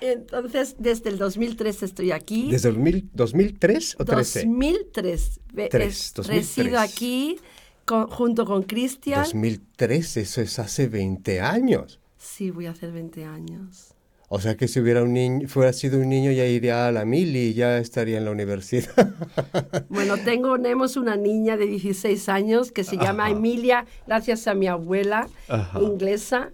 Entonces, 0.00 0.76
desde 0.78 1.10
el 1.10 1.18
2003 1.18 1.82
estoy 1.82 2.12
aquí. 2.12 2.50
¿Desde 2.50 2.68
el 2.68 2.78
mil- 2.78 3.08
2003 3.12 3.96
o 3.98 4.04
13? 4.04 4.44
2003. 4.46 5.40
Ve- 5.52 5.68
Tres, 5.70 5.88
es- 6.06 6.14
2003. 6.14 6.56
Resido 6.56 6.78
aquí 6.78 7.40
con- 7.84 8.08
junto 8.08 8.44
con 8.44 8.62
Cristian. 8.62 9.24
2003, 9.24 10.16
eso 10.18 10.40
es 10.40 10.58
hace 10.58 10.86
20 10.88 11.40
años. 11.40 11.98
Sí, 12.18 12.50
voy 12.52 12.66
a 12.66 12.70
hacer 12.70 12.92
20 12.92 13.24
años. 13.24 13.91
O 14.34 14.40
sea 14.40 14.56
que 14.56 14.66
si 14.66 14.80
hubiera 14.80 15.02
un 15.02 15.12
niño, 15.12 15.46
fuera 15.46 15.74
sido 15.74 15.98
un 16.00 16.08
niño 16.08 16.32
ya 16.32 16.46
iría 16.46 16.86
a 16.86 16.90
la 16.90 17.04
mil 17.04 17.36
y 17.36 17.52
ya 17.52 17.76
estaría 17.76 18.16
en 18.16 18.24
la 18.24 18.30
universidad. 18.30 19.12
Bueno, 19.90 20.16
tengo, 20.16 20.56
tenemos 20.56 20.96
una 20.96 21.16
niña 21.16 21.58
de 21.58 21.66
16 21.66 22.30
años 22.30 22.72
que 22.72 22.82
se 22.82 22.96
llama 22.96 23.26
Ajá. 23.26 23.32
Emilia, 23.36 23.84
gracias 24.06 24.48
a 24.48 24.54
mi 24.54 24.68
abuela 24.68 25.28
Ajá. 25.48 25.78
inglesa. 25.82 26.50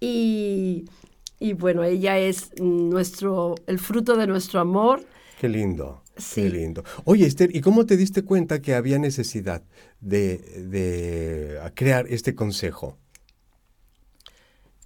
Y, 0.00 0.86
y 1.38 1.52
bueno, 1.52 1.84
ella 1.84 2.18
es 2.18 2.50
nuestro, 2.60 3.54
el 3.68 3.78
fruto 3.78 4.16
de 4.16 4.26
nuestro 4.26 4.58
amor. 4.58 5.04
Qué 5.40 5.48
lindo. 5.48 6.02
Sí. 6.16 6.42
Qué 6.42 6.50
lindo. 6.50 6.82
Oye, 7.04 7.24
Esther, 7.26 7.54
¿y 7.54 7.60
cómo 7.60 7.86
te 7.86 7.96
diste 7.96 8.24
cuenta 8.24 8.60
que 8.60 8.74
había 8.74 8.98
necesidad 8.98 9.62
de, 10.00 10.38
de 10.68 11.60
crear 11.74 12.06
este 12.08 12.34
consejo? 12.34 12.98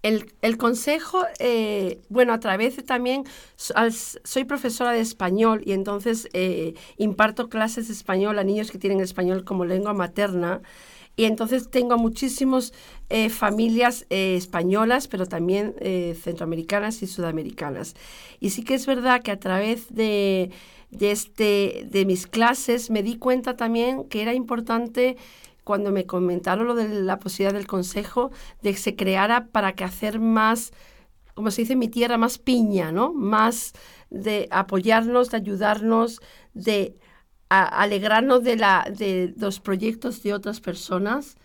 El, 0.03 0.57
consejo, 0.57 1.23
eh, 1.41 2.01
bueno, 2.09 2.33
a 2.33 2.39
través 2.39 2.77
de 2.77 2.83
también, 2.83 3.25
soy 3.57 4.45
profesora 4.45 4.93
de 4.93 5.01
español 5.01 5.63
y 5.65 5.73
entonces 5.73 6.29
eh, 6.33 6.75
imparto 6.97 7.49
clases 7.49 7.89
de 7.89 7.95
español 7.95 8.39
a 8.39 8.45
niños 8.45 8.71
que 8.71 8.79
tienen 8.79 9.01
español 9.01 9.45
como 9.45 9.65
lengua 9.65 9.95
materna. 9.95 10.61
Y 11.19 11.25
entonces 11.25 11.71
tengo 11.71 11.95
a 11.95 11.97
muchísimas 11.97 12.75
familias 13.31 14.05
eh, 14.11 14.37
españolas, 14.37 15.09
pero 15.09 15.27
también 15.27 15.75
centroamericanas 16.23 17.03
y 17.03 17.07
sudamericanas. 17.07 17.95
Y 18.39 18.51
sí 18.51 18.63
que 18.65 18.75
es 18.75 18.87
verdad 18.87 19.23
que 19.23 19.31
a 19.31 19.41
través 19.41 19.95
de, 19.95 20.51
este, 21.01 21.87
de 21.91 22.05
mis 22.05 22.27
clases 22.27 22.91
me 22.91 23.03
di 23.03 23.17
cuenta 23.17 23.57
también 23.57 24.05
que 24.05 24.21
era 24.21 24.35
importante 24.35 25.17
cuando 25.67 25.93
me 25.93 26.07
comentaron 26.07 26.69
lo 26.69 26.77
de 26.77 26.89
la 27.03 27.21
posibilidad 27.21 27.55
del 27.55 27.69
consejo, 27.69 28.33
de 28.63 28.73
que 28.73 28.79
se 28.79 28.97
creara 28.97 29.49
para 29.49 29.75
que 29.77 29.85
hacer 29.85 30.21
más, 30.21 30.73
como 31.35 31.51
se 31.51 31.63
dice 31.63 31.75
en 31.75 31.81
mi 31.81 31.89
tierra, 31.89 32.19
más 32.19 32.39
piña, 32.39 32.93
¿no? 32.93 33.13
Más 33.15 33.73
de 34.11 34.49
apoyarnos, 34.51 35.31
de 35.31 35.37
ayudarnos, 35.39 36.21
de 36.55 36.97
alegrarnos 37.49 38.43
de, 38.45 38.57
la, 38.57 38.87
de 38.97 39.35
los 39.39 39.61
proyectos 39.61 40.23
de 40.23 40.35
otras 40.35 40.61
personas 40.61 41.37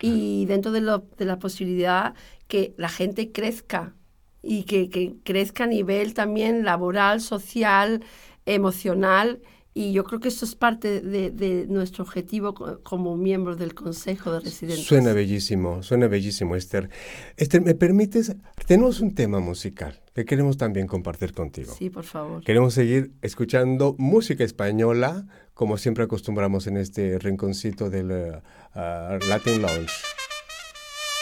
y 0.00 0.46
dentro 0.46 0.72
de, 0.72 0.80
lo- 0.80 1.00
de 1.18 1.24
la 1.26 1.38
posibilidad 1.38 2.14
que 2.48 2.74
la 2.78 2.88
gente 2.88 3.32
crezca 3.32 3.94
y 4.42 4.64
que, 4.64 4.88
que 4.88 5.16
crezca 5.24 5.64
a 5.64 5.66
nivel 5.66 6.14
también 6.14 6.64
laboral, 6.64 7.20
social, 7.20 8.02
emocional. 8.46 9.42
Y 9.72 9.92
yo 9.92 10.02
creo 10.02 10.18
que 10.18 10.26
esto 10.28 10.44
es 10.44 10.56
parte 10.56 11.00
de, 11.00 11.30
de 11.30 11.66
nuestro 11.68 12.02
objetivo 12.02 12.54
co- 12.54 12.80
como 12.82 13.16
miembros 13.16 13.56
del 13.56 13.72
Consejo 13.72 14.32
de 14.32 14.40
Residentes. 14.40 14.84
Suena 14.84 15.12
bellísimo, 15.12 15.82
suena 15.84 16.08
bellísimo, 16.08 16.56
Esther. 16.56 16.90
Esther, 17.36 17.60
¿me 17.62 17.74
permites? 17.76 18.34
Tenemos 18.66 18.98
un 19.00 19.14
tema 19.14 19.38
musical 19.38 20.00
que 20.12 20.24
queremos 20.24 20.56
también 20.56 20.88
compartir 20.88 21.32
contigo. 21.32 21.72
Sí, 21.78 21.88
por 21.88 22.02
favor. 22.04 22.42
Queremos 22.42 22.74
seguir 22.74 23.12
escuchando 23.22 23.94
música 23.96 24.42
española, 24.42 25.26
como 25.54 25.78
siempre 25.78 26.02
acostumbramos 26.02 26.66
en 26.66 26.76
este 26.76 27.18
rinconcito 27.20 27.90
del 27.90 28.40
ah, 28.74 29.18
Latin 29.28 29.62
Lounge. 29.62 29.92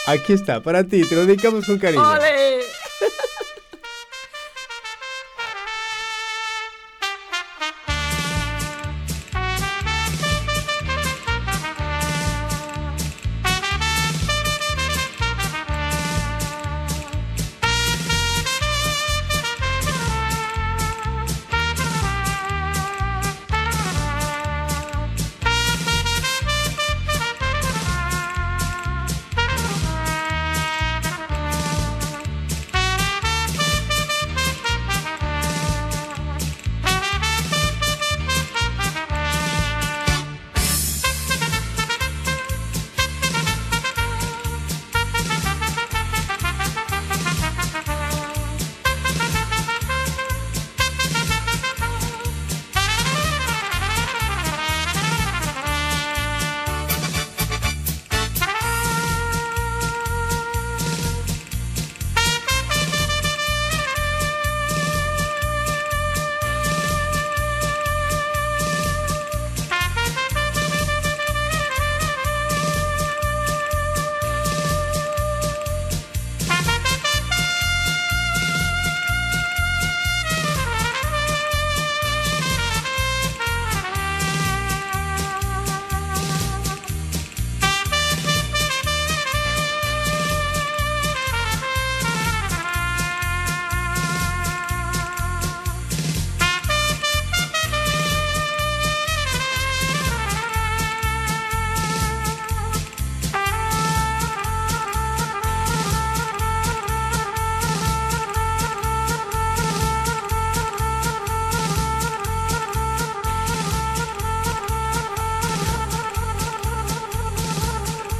Aquí 0.07 0.32
está, 0.32 0.62
para 0.62 0.84
ti, 0.84 1.03
te 1.03 1.14
lo 1.16 1.26
dedicamos 1.26 1.66
con 1.66 1.78
cariño. 1.78 2.03
¡Ole! 2.03 2.62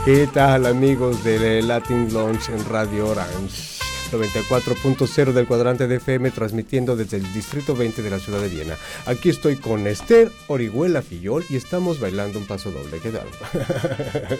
¿Qué 0.09 0.26
tal 0.26 0.64
amigos 0.64 1.22
de 1.22 1.61
Latin 1.61 2.14
Launch 2.14 2.48
en 2.48 2.64
Radio 2.64 3.09
Orange? 3.09 3.78
94.0 4.11 5.32
del 5.32 5.46
cuadrante 5.46 5.86
de 5.86 5.96
FM 5.96 6.30
transmitiendo 6.30 6.96
desde 6.96 7.18
el 7.18 7.30
Distrito 7.34 7.76
20 7.76 8.00
de 8.00 8.09
la 8.09 8.18
ciudad 8.18 8.40
de 8.40 8.48
Viena. 8.48 8.74
Aquí 9.04 9.28
estoy 9.28 9.56
con 9.56 9.86
Esther 9.86 10.32
Orihuela 10.46 11.02
Fillol 11.02 11.44
y 11.50 11.56
estamos 11.56 12.00
bailando 12.00 12.38
un 12.38 12.46
paso 12.46 12.70
doble. 12.70 13.00
¿Qué 13.00 13.11
tal? 13.11 13.26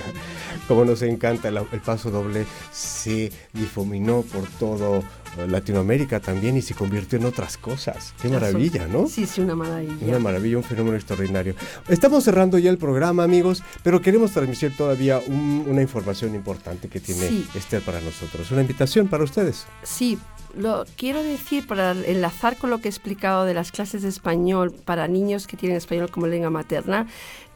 Como 0.69 0.87
nos 0.87 1.03
encanta 1.03 1.49
el, 1.49 1.59
el 1.71 1.81
paso 1.81 2.11
doble, 2.11 2.47
se 2.73 3.31
difuminó 3.53 4.23
por 4.23 4.49
todo 4.59 5.05
Latinoamérica 5.47 6.21
también 6.21 6.57
y 6.57 6.63
se 6.63 6.75
convirtió 6.75 7.19
en 7.19 7.27
otras 7.27 7.57
cosas. 7.57 8.15
Qué 8.21 8.29
maravilla, 8.29 8.87
¿no? 8.87 9.07
Sí, 9.09 9.27
sí, 9.27 9.41
una 9.41 9.55
maravilla. 9.55 10.07
Una 10.07 10.19
maravilla, 10.19 10.57
un 10.57 10.65
fenómeno 10.65 10.97
extraordinario. 10.97 11.55
Estamos 11.89 12.25
cerrando 12.25 12.59
ya 12.59 12.71
el 12.71 12.79
programa, 12.79 13.25
amigos, 13.25 13.63
pero 13.83 14.01
queremos 14.01 14.33
transmitir 14.33 14.77
todavía 14.77 15.21
una 15.29 15.83
información 15.83 16.35
importante 16.35 16.89
que 16.89 17.01
tiene 17.01 17.45
Esther 17.55 17.83
para 17.83 18.01
nosotros. 18.01 18.51
Una 18.51 18.63
invitación 18.63 19.09
para 19.09 19.25
ustedes. 19.25 19.67
Sí, 19.83 20.19
lo 20.57 20.85
quiero 20.97 21.23
decir 21.23 21.67
para 21.67 21.93
enlazar 21.93 22.57
con 22.57 22.71
lo 22.71 22.81
que 22.81 22.89
he 22.89 22.91
explicado 22.91 23.45
de 23.45 23.55
las 23.55 23.71
clases 23.71 24.03
de 24.03 24.09
español 24.09 24.73
para 24.73 25.09
niños 25.09 25.47
que 25.47 25.57
tienen 25.57 25.77
español 25.77 26.11
como 26.11 26.27
lengua 26.27 26.51
materna 26.51 27.07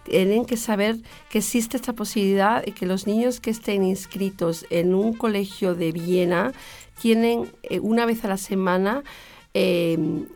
tienen 0.05 0.45
que 0.45 0.57
saber 0.57 0.99
que 1.31 1.39
existe 1.39 1.77
esta 1.77 1.93
posibilidad 1.93 2.65
y 2.67 2.73
que 2.73 2.87
los 2.87 3.07
niños 3.07 3.41
que 3.41 3.51
estén 3.51 3.85
inscritos 3.85 4.67
en 4.71 4.95
un 4.95 5.13
colegio 5.13 5.75
de 5.75 5.93
Viena 5.93 6.53
tienen 7.03 7.51
eh, 7.65 7.81
una 7.81 8.07
vez 8.07 8.25
a 8.25 8.29
la 8.29 8.37
semana, 8.37 9.03
em, 9.55 10.27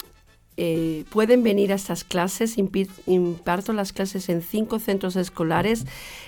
eh, 0.57 1.05
pueden 1.11 1.45
venir 1.45 1.71
a 1.71 1.77
estas 1.77 2.03
clases, 2.03 2.57
imparto 2.59 3.73
las 3.73 3.93
clases 3.93 4.29
en 4.29 4.43
cinco 4.43 4.81
centros 4.81 5.15
escolares 5.15 5.85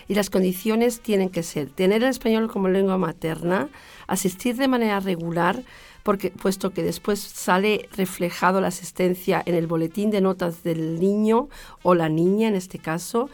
y 0.06 0.14
las 0.14 0.30
condiciones 0.30 1.00
tienen 1.00 1.30
que 1.30 1.42
ser 1.42 1.70
tener 1.70 2.04
el 2.04 2.10
español 2.10 2.48
como 2.48 2.68
lengua 2.68 2.98
materna, 2.98 3.68
asistir 4.06 4.54
de 4.56 4.68
manera 4.68 5.00
regular, 5.00 5.64
porque 6.04 6.30
puesto 6.30 6.70
que 6.70 6.84
después 6.84 7.18
sale 7.18 7.88
reflejado 7.96 8.60
la 8.60 8.68
asistencia 8.68 9.42
en 9.44 9.56
el 9.56 9.66
boletín 9.66 10.10
de 10.10 10.20
notas 10.20 10.62
del 10.62 11.00
niño 11.00 11.48
o 11.82 11.96
la 11.96 12.08
niña 12.08 12.46
en 12.46 12.54
este 12.54 12.78
caso, 12.78 13.28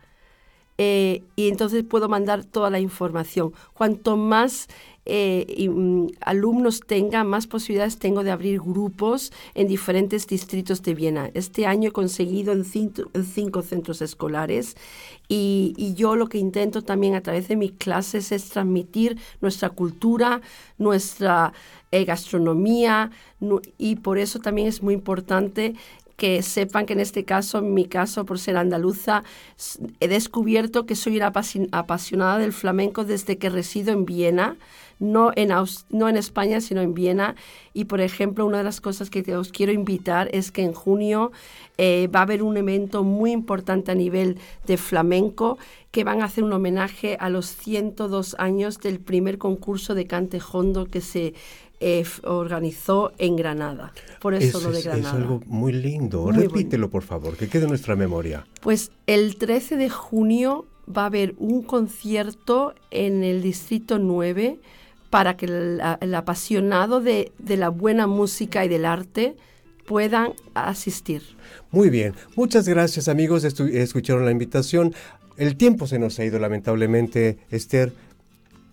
Eh, 0.81 1.23
y 1.35 1.49
entonces 1.49 1.83
puedo 1.83 2.07
mandar 2.09 2.45
toda 2.45 2.69
la 2.69 2.79
información. 2.79 3.53
Cuanto 3.73 4.15
más 4.17 4.67
eh, 5.09 5.69
mm, 5.69 6.07
alumnos 6.21 6.81
tenga, 6.81 7.23
más 7.23 7.47
posibilidades 7.47 7.97
tengo 7.97 8.23
de 8.23 8.31
abrir 8.31 8.59
grupos 8.59 9.31
en 9.55 9.67
diferentes 9.67 10.27
distritos 10.27 10.83
de 10.83 10.93
Viena. 10.93 11.31
Este 11.33 11.65
año 11.65 11.89
he 11.89 11.91
conseguido 11.91 12.53
en 12.53 12.63
cinco, 12.63 13.61
centros 13.63 14.01
escolares 14.01 14.77
y, 15.27 15.93
yo 15.95 16.15
lo 16.15 16.27
que 16.27 16.37
intento 16.37 16.83
también 16.83 17.15
a 17.15 17.21
través 17.21 17.47
de 17.47 17.55
mis 17.55 17.71
clases 17.71 18.31
es 18.31 18.49
transmitir 18.49 19.17
nuestra 19.41 19.69
cultura, 19.69 20.41
nuestra 20.77 21.53
eh, 21.91 22.05
gastronomía 22.05 23.09
y 23.77 23.95
por 23.95 24.19
eso 24.19 24.39
también 24.39 24.67
es 24.67 24.83
muy 24.83 24.93
importante 24.93 25.75
que 26.19 26.43
sepan 26.43 26.85
que 26.85 26.93
en 26.93 26.99
este 26.99 27.23
caso, 27.25 27.59
en 27.59 27.73
mi 27.73 27.85
caso, 27.85 28.25
por 28.25 28.37
ser 28.37 28.57
andaluza, 28.57 29.23
he 29.99 30.07
descubierto 30.07 30.85
que 30.85 30.95
soy 30.95 31.15
una 31.15 31.31
apasionada 31.71 32.37
del 32.37 32.53
flamenco 32.53 33.05
desde 33.05 33.37
que 33.37 33.49
resido 33.49 33.91
en 33.93 34.05
Viena 34.05 34.57
no 34.99 35.31
en, 35.35 35.49
no 35.89 36.09
en 36.09 36.17
España, 36.17 36.61
sino 36.61 36.81
en 36.81 36.93
Viena. 36.93 37.35
Y, 37.73 37.85
por 37.85 38.01
ejemplo, 38.01 38.45
una 38.45 38.59
de 38.59 38.63
las 38.63 38.81
cosas 38.81 39.09
que 39.09 39.35
os 39.35 39.51
quiero 39.51 39.71
invitar 39.71 40.29
es 40.33 40.51
que 40.51 40.63
en 40.63 40.73
junio 40.73 41.31
eh, 41.77 42.09
va 42.13 42.19
a 42.19 42.23
haber 42.23 42.43
un 42.43 42.57
evento 42.57 43.03
muy 43.03 43.31
importante 43.31 43.91
a 43.91 43.95
nivel 43.95 44.37
de 44.67 44.77
flamenco 44.77 45.57
que 45.91 46.03
van 46.03 46.21
a 46.21 46.25
hacer 46.25 46.43
un 46.43 46.53
homenaje 46.53 47.17
a 47.19 47.29
los 47.29 47.47
102 47.47 48.35
años 48.37 48.79
del 48.79 48.99
primer 48.99 49.37
concurso 49.37 49.95
de 49.95 50.05
cante 50.05 50.39
hondo 50.51 50.85
que 50.85 51.01
se 51.01 51.33
eh, 51.79 52.03
organizó 52.23 53.13
en 53.17 53.37
Granada. 53.37 53.93
Por 54.19 54.33
eso, 54.33 54.59
lo 54.59 54.71
de 54.71 54.81
Granada. 54.81 55.09
Es 55.09 55.15
algo 55.15 55.41
muy 55.45 55.71
lindo. 55.71 56.29
Repítelo, 56.31 56.89
por 56.89 57.03
favor, 57.03 57.37
que 57.37 57.47
quede 57.47 57.63
en 57.63 57.69
nuestra 57.69 57.95
memoria. 57.95 58.45
Pues 58.61 58.91
el 59.07 59.37
13 59.37 59.77
de 59.77 59.89
junio 59.89 60.65
va 60.95 61.03
a 61.03 61.05
haber 61.05 61.35
un 61.37 61.61
concierto 61.63 62.73
en 62.91 63.23
el 63.23 63.41
Distrito 63.41 63.97
9 63.97 64.59
para 65.09 65.37
que 65.37 65.45
el, 65.45 66.15
apasionado 66.15 67.01
de, 67.01 67.31
la 67.47 67.69
buena 67.69 68.07
música 68.07 68.65
y 68.65 68.69
del 68.69 68.85
arte 68.85 69.35
puedan 69.85 70.33
asistir. 70.53 71.23
Muy 71.71 71.89
bien, 71.89 72.13
muchas 72.35 72.67
gracias 72.67 73.07
amigos, 73.07 73.43
escucharon 73.43 74.25
la 74.25 74.31
invitación. 74.31 74.93
El 75.37 75.55
tiempo 75.55 75.87
se 75.87 75.99
nos 75.99 76.19
ha 76.19 76.25
ido 76.25 76.37
lamentablemente, 76.37 77.37
Esther 77.49 77.93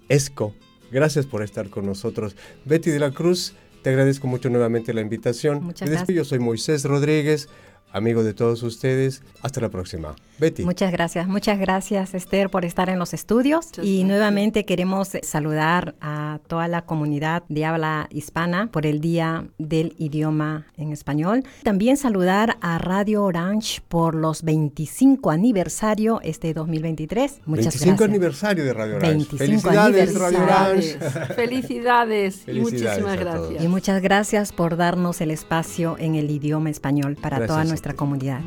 Esco. 0.08 0.54
Gracias 0.90 1.26
por 1.26 1.42
estar 1.42 1.70
con 1.70 1.86
nosotros. 1.86 2.36
Betty 2.64 2.90
de 2.90 3.00
la 3.00 3.10
Cruz, 3.10 3.54
te 3.82 3.90
agradezco 3.90 4.26
mucho 4.26 4.50
nuevamente 4.50 4.92
la 4.92 5.00
invitación. 5.00 5.62
Muchas 5.62 5.88
gracias. 5.88 6.14
Yo 6.14 6.24
soy 6.24 6.38
Moisés 6.38 6.84
Rodríguez 6.84 7.48
amigo 7.92 8.22
de 8.22 8.34
todos 8.34 8.62
ustedes. 8.62 9.22
Hasta 9.42 9.60
la 9.60 9.70
próxima. 9.70 10.14
Betty. 10.38 10.64
Muchas 10.64 10.92
gracias, 10.92 11.26
muchas 11.26 11.58
gracias 11.58 12.12
Esther 12.12 12.50
por 12.50 12.66
estar 12.66 12.90
en 12.90 12.98
los 12.98 13.14
estudios 13.14 13.70
y 13.82 14.04
nuevamente 14.04 14.66
queremos 14.66 15.12
saludar 15.22 15.94
a 16.02 16.40
toda 16.46 16.68
la 16.68 16.82
comunidad 16.82 17.44
de 17.48 17.64
habla 17.64 18.06
hispana 18.10 18.68
por 18.70 18.84
el 18.84 19.00
Día 19.00 19.46
del 19.56 19.94
Idioma 19.96 20.66
en 20.76 20.92
Español. 20.92 21.42
También 21.62 21.96
saludar 21.96 22.58
a 22.60 22.76
Radio 22.76 23.24
Orange 23.24 23.80
por 23.88 24.14
los 24.14 24.42
25 24.42 25.30
aniversario 25.30 26.20
este 26.22 26.52
2023. 26.52 27.40
Muchas 27.46 27.80
25 27.80 28.04
aniversario 28.04 28.64
de 28.64 28.74
Radio 28.74 28.96
Orange. 28.96 29.38
Felicidades 29.38 30.18
Radio 30.18 30.42
Orange. 30.42 30.98
Felicidades 31.34 32.42
y 32.46 32.60
muchísimas 32.60 33.18
gracias. 33.18 33.64
Y 33.64 33.68
muchas 33.68 34.02
gracias 34.02 34.52
por 34.52 34.76
darnos 34.76 35.22
el 35.22 35.30
espacio 35.30 35.96
en 35.98 36.14
el 36.14 36.30
idioma 36.30 36.68
español 36.68 37.16
para 37.16 37.46
toda 37.46 37.64
nuestra 37.64 37.75
comunidad. 37.94 38.42